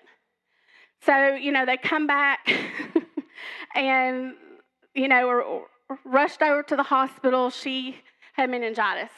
[1.05, 2.51] So, you know, they come back
[3.75, 4.33] and,
[4.95, 5.61] you know, were
[6.05, 7.49] rushed over to the hospital.
[7.49, 7.97] She
[8.33, 9.11] had meningitis.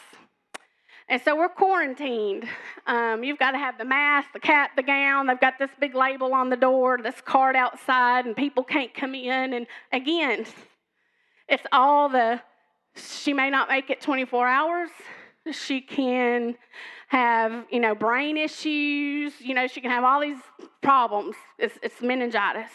[1.07, 2.45] And so we're quarantined.
[2.87, 5.27] Um, you've got to have the mask, the cap, the gown.
[5.27, 9.13] They've got this big label on the door, this card outside, and people can't come
[9.13, 9.53] in.
[9.53, 10.45] And again,
[11.47, 12.41] it's all the,
[12.95, 14.89] she may not make it 24 hours.
[15.51, 16.55] She can
[17.09, 19.33] have, you know, brain issues.
[19.39, 20.39] You know, she can have all these
[20.81, 21.35] problems.
[21.59, 22.71] It's, it's meningitis.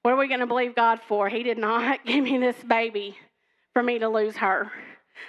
[0.00, 1.28] What are we going to believe God for?
[1.28, 3.18] He did not give me this baby
[3.74, 4.72] for me to lose her.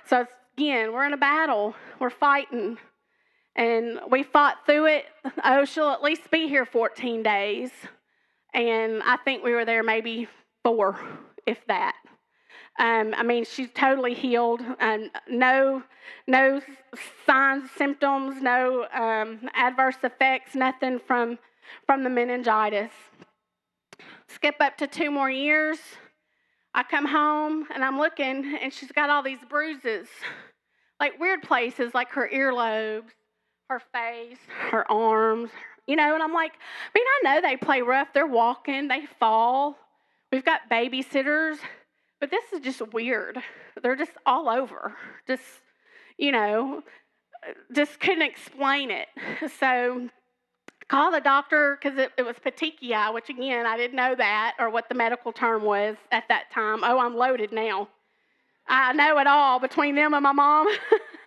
[0.06, 0.25] So
[0.58, 1.76] again, we're in a battle.
[2.00, 2.78] We're fighting.
[3.56, 5.06] And we fought through it.
[5.44, 7.72] Oh, she'll at least be here 14 days.
[8.54, 10.28] And I think we were there maybe
[10.63, 11.00] four,
[11.46, 11.96] if that.
[12.78, 14.62] Um, I mean, she's totally healed.
[14.80, 15.84] Um, no,
[16.28, 16.62] no
[17.26, 21.39] signs, symptoms, no um, adverse effects, nothing from
[21.86, 22.91] from the meningitis.
[24.28, 25.80] Skip up to two more years.
[26.76, 30.10] I come home and I'm looking, and she's got all these bruises,
[31.00, 33.12] like weird places, like her earlobes,
[33.70, 34.38] her face,
[34.72, 35.52] her arms,
[35.88, 36.14] you know.
[36.14, 38.10] And I'm like, I mean, I know they play rough.
[38.14, 39.78] They're walking, they fall.
[40.34, 41.56] We've got babysitters,
[42.20, 43.38] but this is just weird.
[43.82, 44.96] They're just all over.
[45.28, 45.44] Just,
[46.18, 46.84] you know,
[47.48, 49.08] uh, just couldn't explain it.
[49.60, 50.10] So
[50.88, 54.69] call the doctor because it, it, was petechiae, which again, I didn't know that or
[54.69, 56.84] what the medical term was at that time.
[56.84, 57.89] Oh, I'm loaded now.
[58.67, 60.67] I know it all between them and my mom.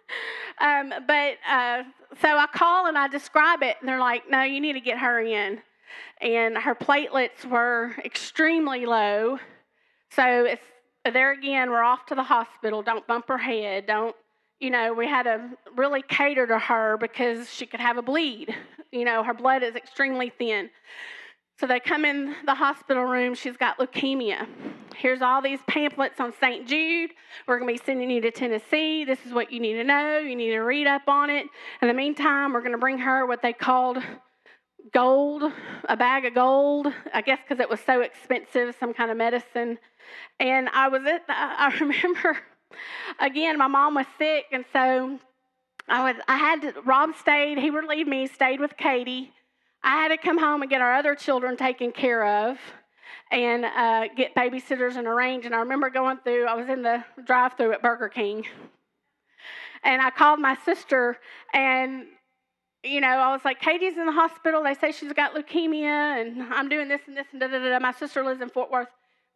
[0.61, 1.83] um, but uh,
[2.21, 4.99] so I call and I describe it, and they're like, no, you need to get
[4.99, 5.61] her in.
[6.21, 9.39] And her platelets were extremely low.
[10.11, 10.65] So it's
[11.05, 12.83] there again, we're off to the hospital.
[12.83, 13.87] Don't bump her head.
[13.87, 14.17] Don't
[14.61, 18.55] you know, we had to really cater to her because she could have a bleed.
[18.91, 20.71] You know, her blood is extremely thin.
[21.61, 23.35] So they come in the hospital room.
[23.35, 24.47] She's got leukemia.
[24.97, 26.69] Here's all these pamphlets on St.
[26.69, 27.11] Jude.
[27.47, 29.05] We're going to be sending you to Tennessee.
[29.05, 30.19] This is what you need to know.
[30.19, 31.47] You need to read up on it.
[31.83, 33.99] In the meantime, we're going to bring her what they called
[34.93, 35.53] gold,
[35.89, 39.79] a bag of gold, I guess because it was so expensive, some kind of medicine.
[40.39, 42.39] And I was at, the, I remember
[43.19, 45.19] again, my mom was sick, and so
[45.89, 49.33] I was I had to, Rob stayed, he relieved me, stayed with Katie.
[49.83, 52.59] I had to come home and get our other children taken care of
[53.31, 55.47] and uh, get babysitters and arrange.
[55.47, 58.45] And I remember going through, I was in the drive through at Burger King.
[59.85, 61.19] And I called my sister,
[61.55, 62.07] and,
[62.83, 64.65] you know, I was like, Katie's in the hospital.
[64.65, 67.79] They say she's got leukemia, and I'm doing this and this and da da da.
[67.79, 68.89] My sister lives in Fort Worth.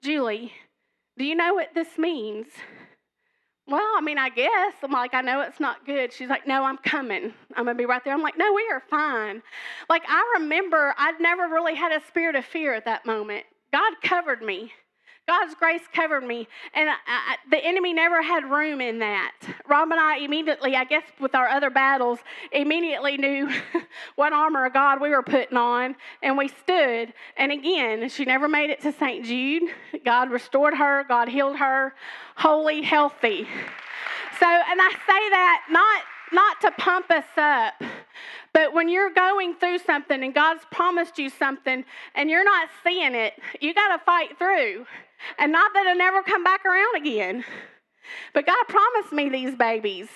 [0.02, 0.52] Julie,
[1.16, 2.46] do you know what this means?
[3.66, 4.74] Well, I mean, I guess.
[4.82, 6.12] I'm like, I know it's not good.
[6.12, 7.32] She's like, No, I'm coming.
[7.56, 8.12] I'm going to be right there.
[8.12, 9.42] I'm like, No, we are fine.
[9.88, 13.44] Like, I remember I'd never really had a spirit of fear at that moment.
[13.72, 14.72] God covered me.
[15.28, 19.32] God's grace covered me, and I, I, the enemy never had room in that.
[19.68, 22.18] Rob and I immediately, I guess, with our other battles,
[22.50, 23.48] immediately knew
[24.16, 27.14] what armor of God we were putting on, and we stood.
[27.36, 29.24] And again, she never made it to St.
[29.24, 29.70] Jude.
[30.04, 31.94] God restored her, God healed her,
[32.34, 33.46] wholly healthy.
[34.40, 37.74] So, and I say that not not to pump us up,
[38.52, 43.14] but when you're going through something and God's promised you something and you're not seeing
[43.14, 44.86] it, you got to fight through.
[45.38, 47.44] And not that it'll never come back around again.
[48.34, 50.08] But God promised me these babies.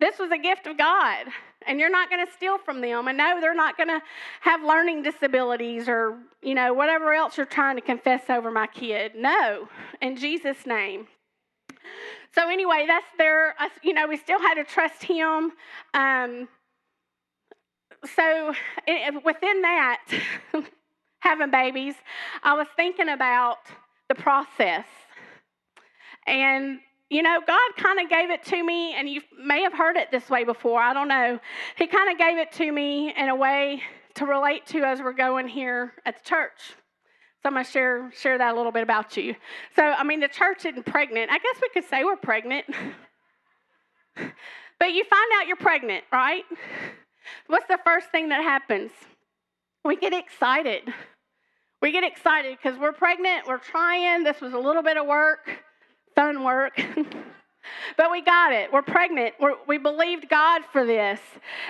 [0.00, 1.26] This was a gift of God,
[1.66, 3.06] and you're not going to steal from them.
[3.08, 4.02] And no, they're not going to
[4.40, 9.12] have learning disabilities or, you know, whatever else you're trying to confess over my kid.
[9.16, 9.68] No,
[10.02, 11.06] in Jesus' name.
[12.34, 15.52] So, anyway, that's their, you know, we still had to trust Him.
[15.94, 16.48] Um,
[18.16, 18.52] so,
[19.24, 20.02] within that,
[21.20, 21.94] having babies,
[22.42, 23.58] I was thinking about
[24.08, 24.86] the process.
[26.26, 29.96] And, you know, God kind of gave it to me, and you may have heard
[29.96, 30.80] it this way before.
[30.80, 31.38] I don't know.
[31.76, 33.82] He kind of gave it to me in a way
[34.14, 36.74] to relate to as we're going here at the church.
[37.42, 39.34] So I'm going to share, share that a little bit about you.
[39.76, 41.30] So, I mean, the church isn't pregnant.
[41.30, 42.64] I guess we could say we're pregnant.
[44.16, 46.44] but you find out you're pregnant, right?
[47.48, 48.92] What's the first thing that happens?
[49.84, 50.82] We get excited.
[51.84, 54.24] We get excited because we're pregnant, we're trying.
[54.24, 55.50] This was a little bit of work,
[56.14, 56.72] fun work.
[57.98, 58.72] but we got it.
[58.72, 59.34] We're pregnant.
[59.38, 61.20] We're, we believed God for this.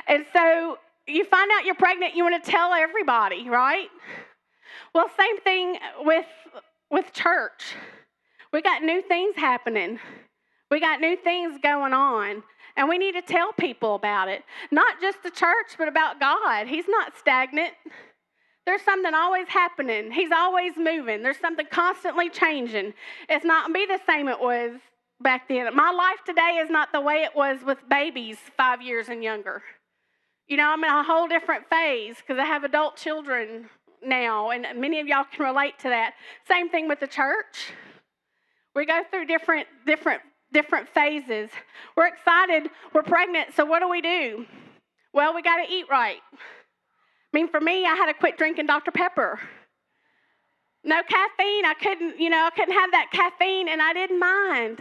[0.07, 3.88] And so you find out you're pregnant, you want to tell everybody, right?
[4.94, 6.27] Well, same thing with
[6.92, 7.74] with church.
[8.53, 9.98] We got new things happening.
[10.70, 12.44] We got new things going on.
[12.77, 14.44] And we need to tell people about it.
[14.70, 16.68] Not just the church, but about God.
[16.68, 17.72] He's not stagnant.
[18.66, 20.11] There's something always happening.
[20.11, 21.22] He's always moving.
[21.22, 22.94] There's something constantly changing.
[23.29, 24.72] It's not be the same it was
[25.20, 25.74] back then.
[25.77, 29.62] My life today is not the way it was with babies five years and younger.
[30.48, 33.68] You know, I'm in a whole different phase because I have adult children
[34.05, 36.14] now, and many of y'all can relate to that.
[36.46, 37.72] Same thing with the church.
[38.74, 40.22] We go through different, different,
[40.53, 41.50] different phases.
[41.96, 42.70] We're excited.
[42.92, 43.55] We're pregnant.
[43.55, 44.46] So what do we do?
[45.12, 46.18] Well, we got to eat right.
[47.35, 48.92] I mean, for me, I had to quit drinking Dr.
[48.92, 49.40] Pepper.
[50.85, 51.64] No caffeine.
[51.64, 54.79] I couldn't, you know, I couldn't have that caffeine, and I didn't mind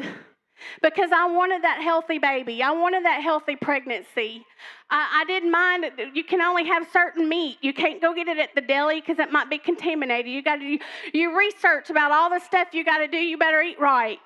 [0.84, 2.62] because I wanted that healthy baby.
[2.62, 4.46] I wanted that healthy pregnancy.
[4.92, 5.86] I, I didn't mind.
[6.14, 7.58] You can only have certain meat.
[7.62, 10.32] You can't go get it at the deli because it might be contaminated.
[10.32, 10.80] You got to you,
[11.12, 13.18] you research about all the stuff you got to do.
[13.18, 14.20] You better eat right.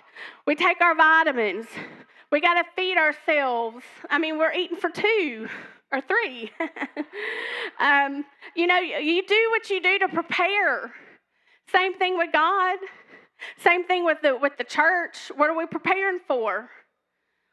[0.45, 1.67] We take our vitamins.
[2.29, 3.85] We got to feed ourselves.
[4.09, 5.47] I mean, we're eating for two
[5.91, 6.51] or three.
[7.79, 10.93] um, you know, you do what you do to prepare.
[11.71, 12.77] Same thing with God.
[13.59, 15.31] Same thing with the with the church.
[15.35, 16.69] What are we preparing for?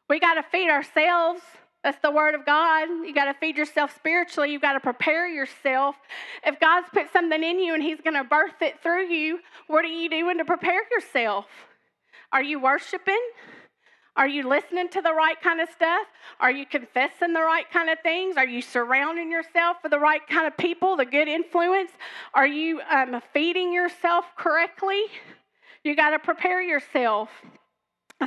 [0.08, 1.40] We got to feed ourselves.
[1.82, 2.88] That's the word of God.
[2.88, 4.50] You got to feed yourself spiritually.
[4.50, 5.96] You got to prepare yourself.
[6.44, 9.84] If God's put something in you and He's going to birth it through you, what
[9.84, 11.46] are you doing to prepare yourself?
[12.32, 13.20] Are you worshiping?
[14.16, 16.06] Are you listening to the right kind of stuff?
[16.38, 18.36] Are you confessing the right kind of things?
[18.36, 21.90] Are you surrounding yourself with the right kind of people, the good influence?
[22.32, 25.02] Are you um, feeding yourself correctly?
[25.82, 27.28] You got to prepare yourself.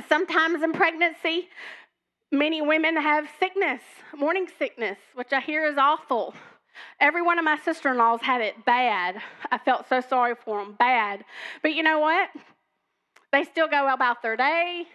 [0.08, 1.48] Sometimes in pregnancy,
[2.30, 3.80] many women have sickness,
[4.14, 6.34] morning sickness, which I hear is awful.
[7.00, 9.16] Every one of my sister in laws had it bad.
[9.50, 11.24] I felt so sorry for them, bad.
[11.62, 12.28] But you know what?
[13.32, 14.86] They still go about their day.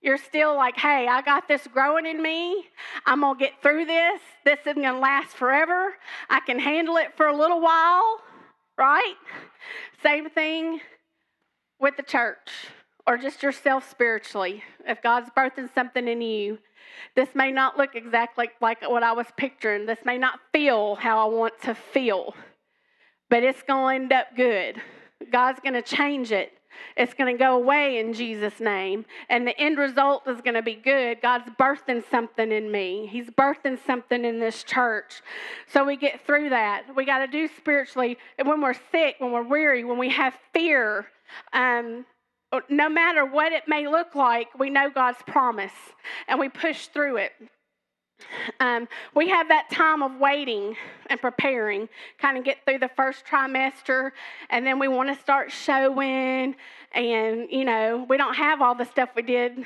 [0.00, 2.66] You're still like, hey, I got this growing in me.
[3.04, 4.20] I'm going to get through this.
[4.44, 5.94] This isn't going to last forever.
[6.30, 8.20] I can handle it for a little while,
[8.76, 9.14] right?
[10.02, 10.80] Same thing
[11.80, 12.48] with the church
[13.06, 14.62] or just yourself spiritually.
[14.86, 16.58] If God's birthing something in you,
[17.16, 19.86] this may not look exactly like what I was picturing.
[19.86, 22.34] This may not feel how I want to feel,
[23.28, 24.80] but it's going to end up good.
[25.32, 26.52] God's going to change it
[26.96, 29.04] it's going to go away in Jesus' name.
[29.28, 31.20] And the end result is going to be good.
[31.20, 35.22] God's birthing something in me, He's birthing something in this church.
[35.72, 36.84] So we get through that.
[36.94, 38.18] We got to do spiritually.
[38.42, 41.06] When we're sick, when we're weary, when we have fear,
[41.52, 42.04] um,
[42.68, 45.72] no matter what it may look like, we know God's promise
[46.26, 47.32] and we push through it.
[48.60, 50.76] Um, we have that time of waiting
[51.08, 54.12] and preparing, kind of get through the first trimester,
[54.50, 56.56] and then we want to start showing.
[56.92, 59.64] And, you know, we don't have all the stuff we did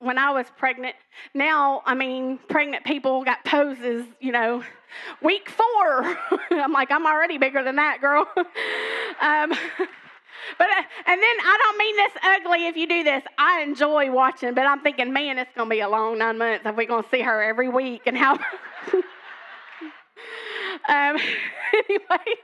[0.00, 0.96] when I was pregnant.
[1.32, 4.62] Now, I mean, pregnant people got poses, you know,
[5.22, 6.18] week four.
[6.50, 8.26] I'm like, I'm already bigger than that, girl.
[9.20, 9.52] um,
[10.58, 13.22] but uh, and then I don't mean this ugly if you do this.
[13.38, 16.76] I enjoy watching, but I'm thinking, man, it's gonna be a long nine months if
[16.76, 18.34] we're gonna see her every week and how.
[20.88, 21.16] um,
[21.88, 22.34] anyway,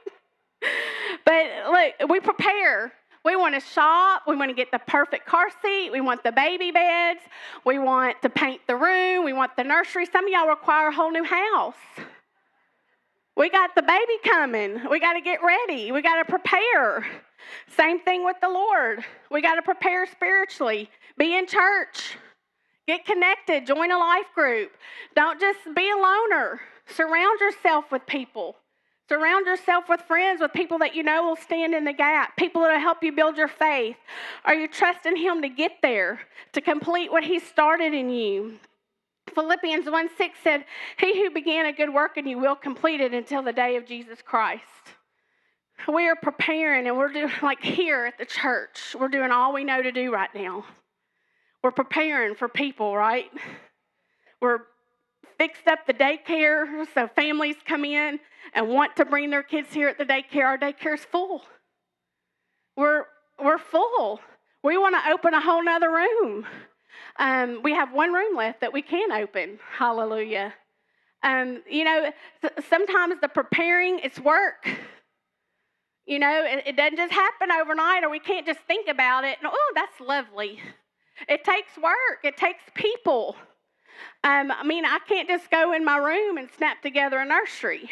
[1.24, 2.92] but look, we prepare.
[3.22, 4.22] We want to shop.
[4.26, 5.90] We want to get the perfect car seat.
[5.92, 7.20] We want the baby beds.
[7.66, 9.24] We want to paint the room.
[9.26, 10.06] We want the nursery.
[10.06, 11.74] Some of y'all require a whole new house.
[13.36, 14.80] We got the baby coming.
[14.90, 15.92] We got to get ready.
[15.92, 17.06] We got to prepare.
[17.76, 19.04] Same thing with the Lord.
[19.30, 20.90] We got to prepare spiritually.
[21.18, 22.16] Be in church.
[22.86, 24.72] Get connected, join a life group.
[25.14, 26.60] Don't just be a loner.
[26.86, 28.56] Surround yourself with people.
[29.08, 32.62] Surround yourself with friends, with people that you know will stand in the gap, people
[32.62, 33.96] that will help you build your faith.
[34.44, 36.20] Are you trusting Him to get there,
[36.52, 38.58] to complete what He started in you?
[39.34, 40.64] Philippians 1 6 said,
[40.98, 43.86] He who began a good work in you will complete it until the day of
[43.86, 44.62] Jesus Christ.
[45.88, 49.64] We are preparing, and we're doing, like here at the church, we're doing all we
[49.64, 50.64] know to do right now.
[51.62, 53.30] We're preparing for people, right?
[54.40, 54.60] We're
[55.38, 58.20] fixed up the daycare so families come in
[58.54, 60.44] and want to bring their kids here at the daycare.
[60.44, 61.42] Our daycare's full.
[62.76, 63.04] We're,
[63.42, 64.20] we're full.
[64.62, 66.46] We want to open a whole nother room.
[67.18, 69.58] Um, we have one room left that we can open.
[69.76, 70.54] Hallelujah.
[71.22, 72.12] Um, you know,
[72.68, 74.68] sometimes the preparing, it's work.
[76.06, 79.38] You know, it, it, doesn't just happen overnight, or we can't just think about it.
[79.42, 80.60] And, oh, that's lovely.
[81.28, 83.36] It takes work, it takes people.
[84.24, 87.90] Um, I mean, I can't just go in my room and snap together a nursery.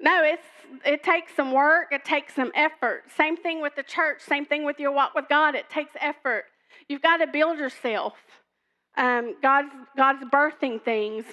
[0.00, 0.46] No, it's
[0.84, 3.04] it takes some work, it takes some effort.
[3.16, 5.54] Same thing with the church, same thing with your walk with God.
[5.54, 6.44] It takes effort.
[6.88, 8.14] You've got to build yourself.
[8.96, 11.24] Um, God's God's birthing things.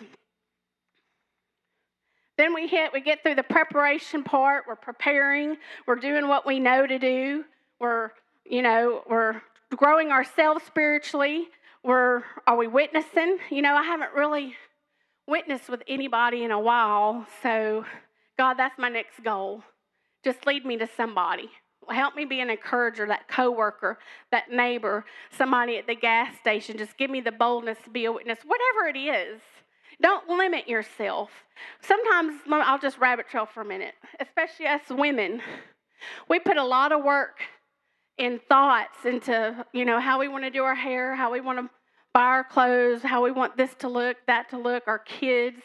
[2.37, 4.65] Then we hit, we get through the preparation part.
[4.67, 5.57] We're preparing.
[5.87, 7.45] We're doing what we know to do.
[7.79, 8.11] We're,
[8.45, 9.41] you know, we're
[9.75, 11.47] growing ourselves spiritually.
[11.83, 13.37] We're, are we witnessing?
[13.49, 14.55] You know, I haven't really
[15.27, 17.25] witnessed with anybody in a while.
[17.41, 17.85] So,
[18.37, 19.63] God, that's my next goal.
[20.23, 21.49] Just lead me to somebody.
[21.89, 23.99] Help me be an encourager, that coworker,
[24.31, 25.05] that neighbor,
[25.37, 26.77] somebody at the gas station.
[26.77, 29.39] Just give me the boldness to be a witness, whatever it is.
[30.01, 31.31] Don't limit yourself.
[31.81, 35.41] Sometimes, I'll just rabbit trail for a minute, especially us women.
[36.29, 37.39] We put a lot of work
[38.17, 41.59] in thoughts into, you know, how we want to do our hair, how we want
[41.59, 41.69] to
[42.13, 45.61] buy our clothes, how we want this to look, that to look, our kids.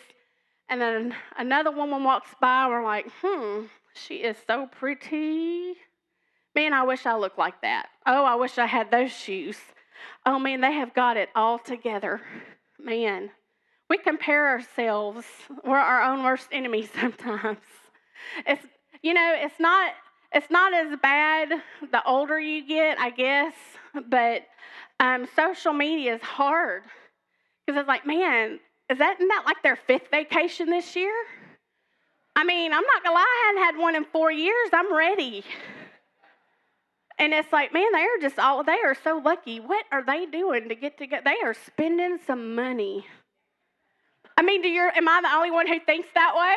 [0.69, 5.75] And then another woman walks by, we're like, hmm, she is so pretty.
[6.55, 7.89] Man, I wish I looked like that.
[8.07, 9.57] Oh, I wish I had those shoes.
[10.25, 12.21] Oh, man, they have got it all together.
[12.79, 13.31] Man,
[13.91, 15.27] we compare ourselves.
[15.65, 17.59] We're our own worst enemy sometimes.
[18.47, 18.65] It's,
[19.03, 19.93] you know, it's not,
[20.33, 21.51] it's not as bad
[21.91, 23.53] the older you get, I guess,
[24.09, 24.47] but
[25.01, 26.85] um, social media is hard
[27.67, 31.13] because it's like, man, is that not like their fifth vacation this year?
[32.37, 34.71] I mean, I'm not gonna lie, I hadn't had one in four years.
[34.73, 35.43] I'm ready.
[37.19, 39.59] And it's like, man, they are just all, they are so lucky.
[39.59, 41.23] What are they doing to get together?
[41.25, 43.05] They are spending some money.
[44.51, 46.57] Mean, do you am I the only one who thinks that way?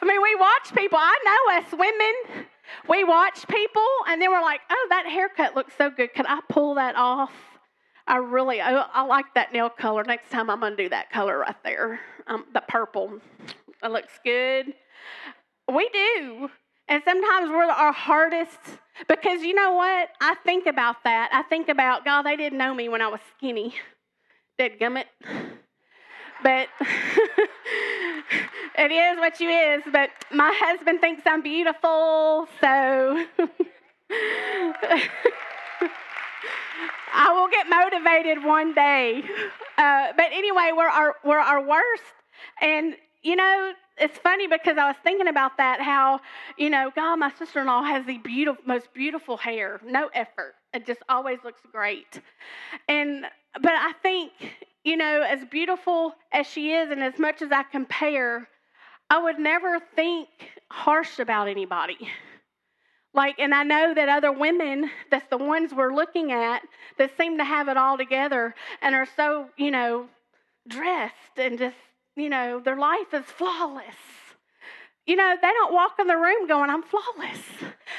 [0.00, 0.96] I mean, we watch people.
[0.98, 2.46] I know us women,
[2.88, 6.14] we watch people, and then we're like, oh, that haircut looks so good.
[6.14, 7.30] Can I pull that off?
[8.06, 10.04] I really, I, I like that nail color.
[10.04, 13.20] Next time I'm going to do that color right there, um, the purple.
[13.82, 14.72] It looks good.
[15.70, 16.48] We do.
[16.88, 18.58] And sometimes we're our hardest
[19.06, 20.08] because you know what?
[20.22, 21.28] I think about that.
[21.30, 23.74] I think about, God, they didn't know me when I was skinny.
[24.56, 25.04] Dead gummit.
[26.42, 26.68] But
[28.78, 29.82] it is what you is.
[29.90, 33.24] But my husband thinks I'm beautiful, so
[37.14, 39.22] I will get motivated one day.
[39.78, 42.02] Uh, but anyway, we're our, we're our worst.
[42.60, 46.20] And, you know, it's funny because I was thinking about that how,
[46.56, 50.54] you know, God, my sister in law has the beautiful, most beautiful hair, no effort.
[50.72, 52.20] It just always looks great.
[52.88, 53.26] And,
[53.60, 54.32] but I think,
[54.84, 58.48] you know, as beautiful as she is and as much as I compare,
[59.10, 60.28] I would never think
[60.70, 62.08] harsh about anybody.
[63.14, 66.62] Like, and I know that other women, that's the ones we're looking at,
[66.96, 70.06] that seem to have it all together and are so, you know,
[70.66, 71.76] dressed and just
[72.16, 73.96] you know, their life is flawless.
[75.06, 77.40] You know, they don't walk in the room going, I'm flawless.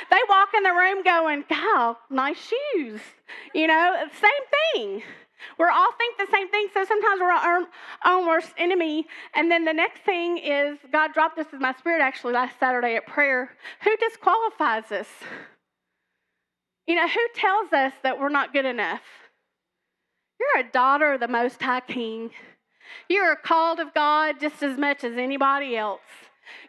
[0.09, 3.01] They walk in the room going, God, nice shoes.
[3.53, 4.31] You know, same
[4.75, 5.03] thing.
[5.57, 7.67] We're all think the same thing, so sometimes we're our
[8.05, 9.07] own worst enemy.
[9.33, 12.95] And then the next thing is God dropped this in my spirit actually last Saturday
[12.95, 13.51] at prayer.
[13.83, 15.07] Who disqualifies us?
[16.87, 19.01] You know, who tells us that we're not good enough?
[20.39, 22.31] You're a daughter of the Most High King.
[23.09, 26.01] You are called of God just as much as anybody else.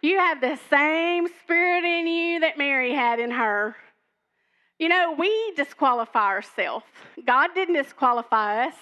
[0.00, 3.76] You have the same spirit in you that Mary had in her.
[4.78, 6.84] You know, we disqualify ourselves.
[7.24, 8.74] God didn't disqualify us.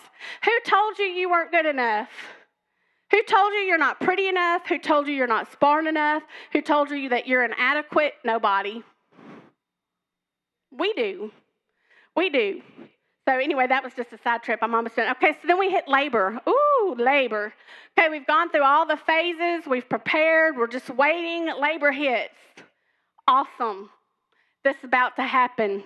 [0.44, 2.08] Who told you you weren't good enough?
[3.10, 4.66] Who told you you're not pretty enough?
[4.68, 6.22] Who told you you're not smart enough?
[6.52, 8.14] Who told you that you're inadequate?
[8.24, 8.82] Nobody.
[10.70, 11.30] We do.
[12.16, 12.62] We do.
[13.28, 14.60] So anyway, that was just a side trip.
[14.62, 15.14] I'm almost done.
[15.16, 16.40] Okay, so then we hit labor.
[16.48, 17.52] Ooh, labor.
[17.96, 19.66] Okay, we've gone through all the phases.
[19.68, 20.56] We've prepared.
[20.56, 21.52] We're just waiting.
[21.60, 22.34] Labor hits.
[23.28, 23.90] Awesome.
[24.64, 25.82] This is about to happen.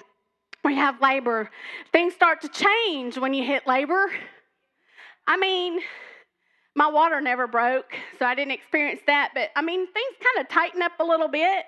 [0.65, 1.51] We have labor.
[1.93, 4.11] Things start to change when you hit labor.
[5.27, 5.81] I mean,
[6.75, 9.31] my water never broke, so I didn't experience that.
[9.35, 11.65] But I mean, things kind of tighten up a little bit,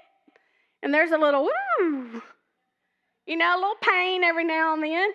[0.83, 2.23] and there's a little woo,
[3.27, 5.11] you know, a little pain every now and then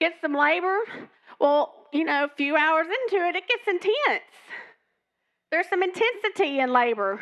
[0.00, 0.78] get some labor.
[1.38, 4.24] Well, you know, a few hours into it, it gets intense.
[5.50, 7.20] There's some intensity in labor.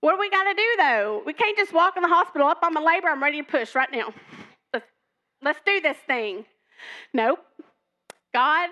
[0.00, 1.22] What do we got to do though?
[1.26, 3.08] We can't just walk in the hospital up on my labor.
[3.08, 4.14] I'm ready to push right now.
[4.72, 4.86] Let's,
[5.42, 6.46] let's do this thing.
[7.12, 7.40] Nope.
[8.32, 8.70] God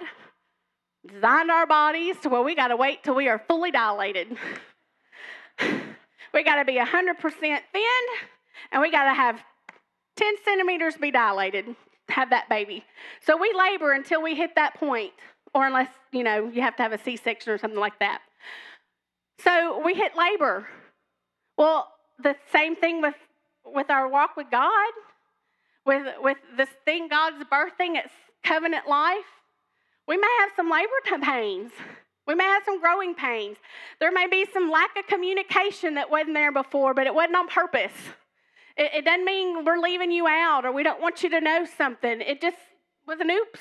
[1.06, 4.36] designed our bodies to where we got to wait till we are fully dilated.
[6.34, 7.60] we got to be 100% thin
[8.72, 9.40] and we got to have
[10.16, 11.76] 10 centimeters be dilated
[12.10, 12.84] have that baby.
[13.20, 15.12] So we labor until we hit that point,
[15.54, 18.20] or unless, you know, you have to have a C section or something like that.
[19.40, 20.66] So we hit labor.
[21.58, 21.88] Well,
[22.22, 23.16] the same thing with,
[23.66, 24.92] with our walk with God,
[25.84, 29.26] with, with this thing God's birthing, it's covenant life.
[30.06, 31.72] We may have some labor pains.
[32.28, 33.56] We may have some growing pains.
[33.98, 37.48] There may be some lack of communication that wasn't there before, but it wasn't on
[37.48, 37.92] purpose.
[38.76, 41.66] It, it doesn't mean we're leaving you out or we don't want you to know
[41.76, 42.20] something.
[42.20, 42.58] It just
[43.06, 43.60] was an oops.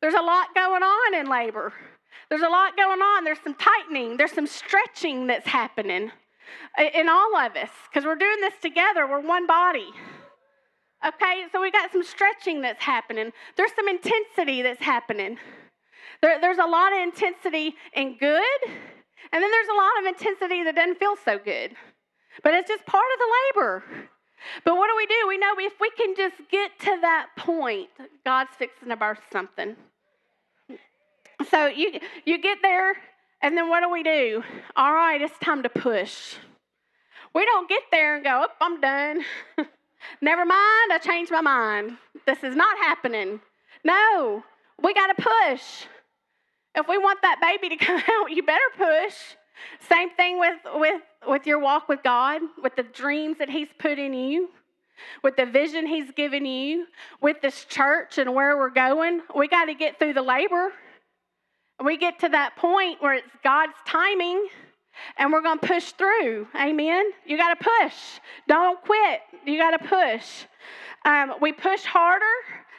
[0.00, 1.74] There's a lot going on in labor.
[2.30, 3.24] There's a lot going on.
[3.24, 6.12] There's some tightening, there's some stretching that's happening
[6.94, 9.06] in all of us because we're doing this together.
[9.06, 9.90] We're one body.
[11.06, 13.32] Okay, so we got some stretching that's happening.
[13.56, 15.38] There's some intensity that's happening.
[16.22, 20.64] There, there's a lot of intensity in good, and then there's a lot of intensity
[20.64, 21.76] that doesn't feel so good.
[22.42, 23.84] But it's just part of the labor.
[24.64, 25.28] But what do we do?
[25.28, 27.90] We know if we can just get to that point,
[28.24, 29.76] God's fixing to birth something.
[31.50, 32.94] So you you get there,
[33.40, 34.42] and then what do we do?
[34.76, 36.36] All right, it's time to push.
[37.34, 39.24] We don't get there and go, oh, I'm done.
[40.20, 41.96] Never mind, I changed my mind.
[42.26, 43.40] This is not happening.
[43.84, 44.42] No,
[44.82, 45.84] we got to push.
[46.74, 49.14] If we want that baby to come out, you better push.
[49.88, 53.98] Same thing with, with, with your walk with God, with the dreams that He's put
[53.98, 54.50] in you,
[55.22, 56.86] with the vision He's given you,
[57.20, 59.22] with this church and where we're going.
[59.34, 60.72] We got to get through the labor.
[61.84, 64.48] We get to that point where it's God's timing
[65.16, 66.48] and we're going to push through.
[66.56, 67.04] Amen.
[67.24, 67.94] You got to push.
[68.48, 69.20] Don't quit.
[69.46, 70.44] You got to push.
[71.04, 72.24] Um, we push harder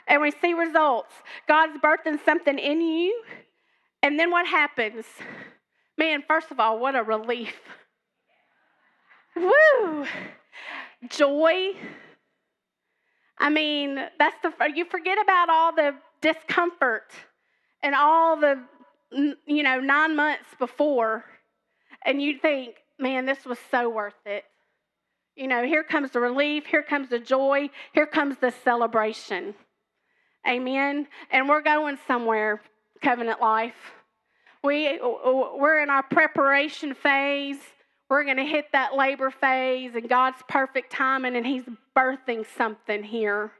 [0.07, 1.13] and we see results.
[1.47, 3.23] God's birthing something in you.
[4.03, 5.05] And then what happens?
[5.97, 7.55] Man, first of all, what a relief.
[9.35, 10.05] Woo!
[11.07, 11.71] Joy.
[13.37, 17.11] I mean, that's the you forget about all the discomfort
[17.81, 18.59] and all the
[19.11, 21.25] you know, 9 months before
[22.05, 24.45] and you'd think, "Man, this was so worth it."
[25.35, 29.55] You know, here comes the relief, here comes the joy, here comes the celebration.
[30.47, 31.07] Amen.
[31.31, 32.61] And we're going somewhere,
[33.01, 33.93] covenant life.
[34.63, 37.59] We, we're in our preparation phase.
[38.09, 41.63] We're going to hit that labor phase and God's perfect timing, and He's
[41.95, 43.51] birthing something here.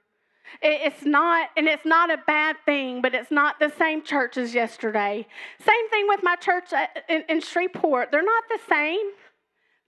[0.62, 4.54] It's not, and it's not a bad thing, but it's not the same church as
[4.54, 5.26] yesterday.
[5.60, 8.12] Same thing with my church uh, in, in Shreveport.
[8.12, 9.12] They're not the same.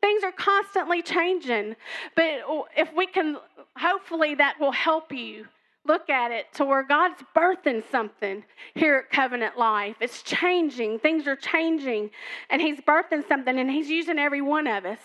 [0.01, 1.75] Things are constantly changing.
[2.15, 3.37] But oh, if we can,
[3.77, 5.47] hopefully, that will help you
[5.85, 8.43] look at it to where God's birthing something
[8.75, 9.95] here at Covenant Life.
[9.99, 12.11] It's changing, things are changing,
[12.49, 14.99] and He's birthing something, and He's using every one of us.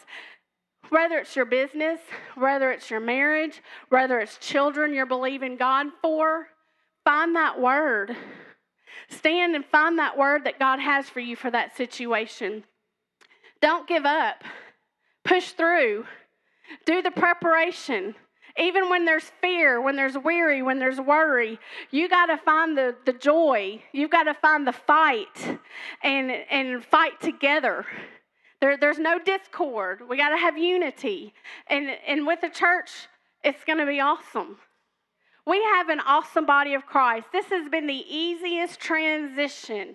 [0.90, 2.00] Whether it's your business,
[2.36, 6.48] whether it's your marriage, whether it's children you're believing God for,
[7.04, 8.16] find that word.
[9.08, 12.64] Stand and find that word that God has for you for that situation.
[13.60, 14.44] Don't give up.
[15.24, 16.04] Push through.
[16.84, 18.14] Do the preparation.
[18.58, 21.58] Even when there's fear, when there's weary, when there's worry,
[21.90, 23.82] you got to find the, the joy.
[23.92, 25.58] You've got to find the fight
[26.02, 27.84] and, and fight together.
[28.60, 30.08] There, there's no discord.
[30.08, 31.34] We got to have unity.
[31.68, 33.08] And, and with the church,
[33.44, 34.56] it's going to be awesome.
[35.46, 37.26] We have an awesome body of Christ.
[37.32, 39.94] This has been the easiest transition.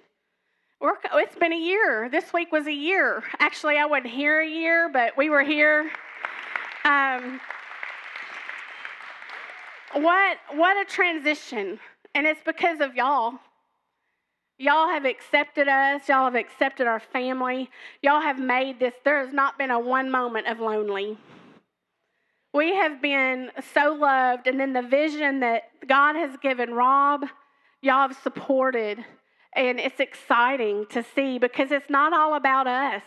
[0.80, 2.08] We're, it's been a year.
[2.10, 3.24] This week was a year.
[3.40, 5.92] Actually, I wasn't here a year, but we were here.
[6.86, 7.40] Um,
[9.94, 11.80] what what a transition.
[12.16, 13.34] And it's because of y'all.
[14.62, 16.08] Y'all have accepted us.
[16.08, 17.68] Y'all have accepted our family.
[18.04, 18.94] Y'all have made this.
[19.04, 21.18] There has not been a one moment of lonely.
[22.54, 27.26] we have been so loved, and then the vision that God has given Rob,
[27.82, 29.04] y'all have supported.
[29.54, 33.02] And it's exciting to see because it's not all about us.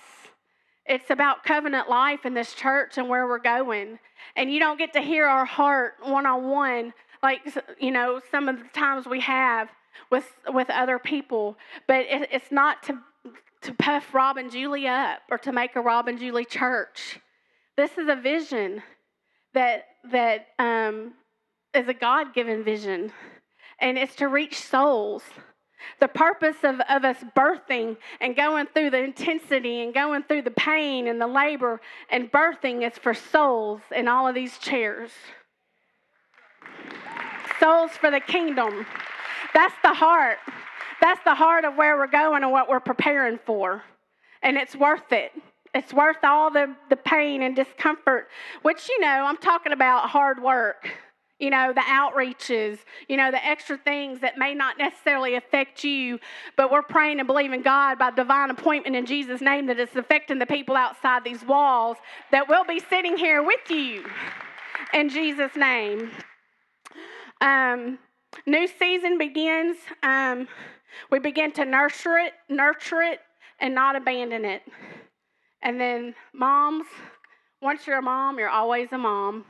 [0.87, 4.01] It's about covenant life in this church and where we're going.
[4.35, 7.43] And you don't get to hear our heart one on one, like,
[7.79, 9.69] you know, some of the times we have
[10.11, 11.57] with, with other people.
[11.87, 12.99] But it, it's not to,
[13.63, 17.19] to puff Rob and Julie up or to make a Rob and Julie church.
[17.77, 18.83] This is a vision
[19.55, 21.15] that, that um,
[21.75, 23.13] is a God given vision,
[23.81, 25.23] and it's to reach souls.
[26.01, 30.51] The purpose of, of us birthing and going through the intensity and going through the
[30.51, 31.81] pain and the labor
[32.11, 35.11] and birthing is for souls in all of these chairs.
[37.61, 38.87] Souls for the kingdom.
[39.55, 40.39] That's the heart.
[41.01, 43.83] That's the heart of where we're going and what we're preparing for.
[44.43, 45.33] And it's worth it.
[45.75, 48.29] It's worth all the, the pain and discomfort,
[48.63, 50.89] which, you know, I'm talking about hard work
[51.39, 52.79] you know, the outreaches,
[53.09, 56.19] you know, the extra things that may not necessarily affect you,
[56.57, 60.39] but we're praying and believing God by divine appointment in Jesus' name that it's affecting
[60.39, 61.97] the people outside these walls
[62.31, 64.05] that will be sitting here with you
[64.93, 66.13] in Jesus' name.
[67.41, 67.99] Um,
[68.47, 69.77] new season begins.
[70.03, 70.49] Um,
[71.11, 73.21] we begin to nurture it, nurture it,
[73.61, 74.63] and not abandon it.
[75.63, 76.87] And then, moms,
[77.61, 79.45] once you're a mom, you're always a mom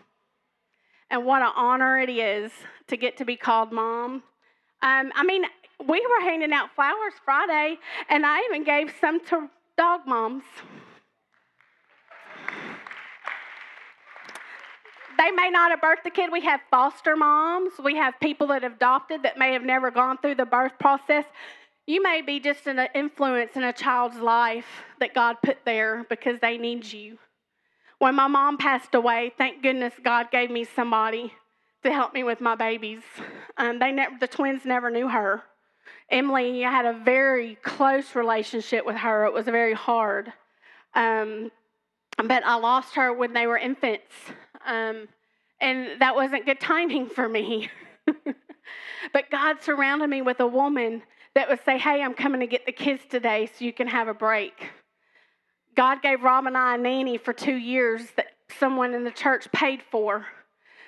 [1.11, 2.51] and what an honor it is
[2.89, 4.22] to get to be called mom.
[4.82, 5.45] Um, I mean,
[5.87, 7.78] we were handing out flowers Friday,
[8.09, 10.45] and I even gave some to dog moms.
[15.16, 16.32] They may not have birthed the kid.
[16.32, 17.72] We have foster moms.
[17.82, 21.24] We have people that have adopted that may have never gone through the birth process.
[21.86, 24.66] You may be just an influence in a child's life
[25.00, 27.18] that God put there because they need you.
[27.98, 31.32] When my mom passed away, thank goodness God gave me somebody
[31.82, 33.02] to help me with my babies.
[33.56, 35.42] Um, they never, the twins never knew her.
[36.10, 39.26] Emily had a very close relationship with her.
[39.26, 40.32] It was very hard.
[40.94, 41.50] Um,
[42.16, 44.12] but I lost her when they were infants.
[44.66, 45.08] Um,
[45.60, 47.70] and that wasn't good timing for me.
[49.12, 51.02] but God surrounded me with a woman
[51.34, 54.08] that would say, Hey, I'm coming to get the kids today so you can have
[54.08, 54.70] a break.
[55.76, 58.26] God gave Rob and I a nanny for two years that
[58.58, 60.26] someone in the church paid for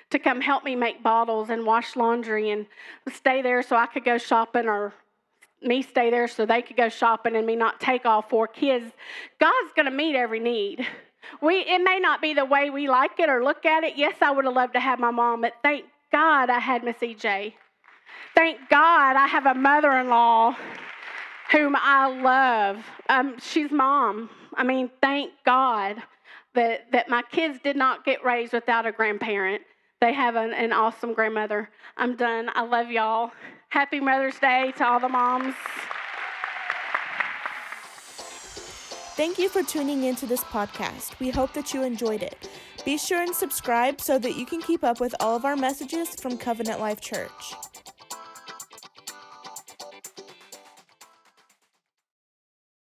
[0.09, 2.65] to come help me make bottles and wash laundry and
[3.13, 4.93] stay there so I could go shopping or
[5.61, 8.91] me stay there so they could go shopping and me not take all four kids.
[9.39, 10.87] God's going to meet every need.
[11.41, 13.95] We it may not be the way we like it or look at it.
[13.95, 16.97] Yes, I would have loved to have my mom, but thank God I had Miss
[16.97, 17.53] EJ.
[18.35, 20.55] Thank God I have a mother-in-law
[21.51, 22.85] whom I love.
[23.09, 24.29] Um, she's mom.
[24.55, 26.01] I mean, thank God
[26.53, 29.61] that, that my kids did not get raised without a grandparent.
[30.01, 31.69] They have an, an awesome grandmother.
[31.95, 32.49] I'm done.
[32.53, 33.31] I love y'all.
[33.69, 35.55] Happy Mother's Day to all the moms.
[39.17, 41.19] Thank you for tuning into this podcast.
[41.19, 42.47] We hope that you enjoyed it.
[42.85, 46.13] Be sure and subscribe so that you can keep up with all of our messages
[46.21, 47.55] from Covenant Life Church.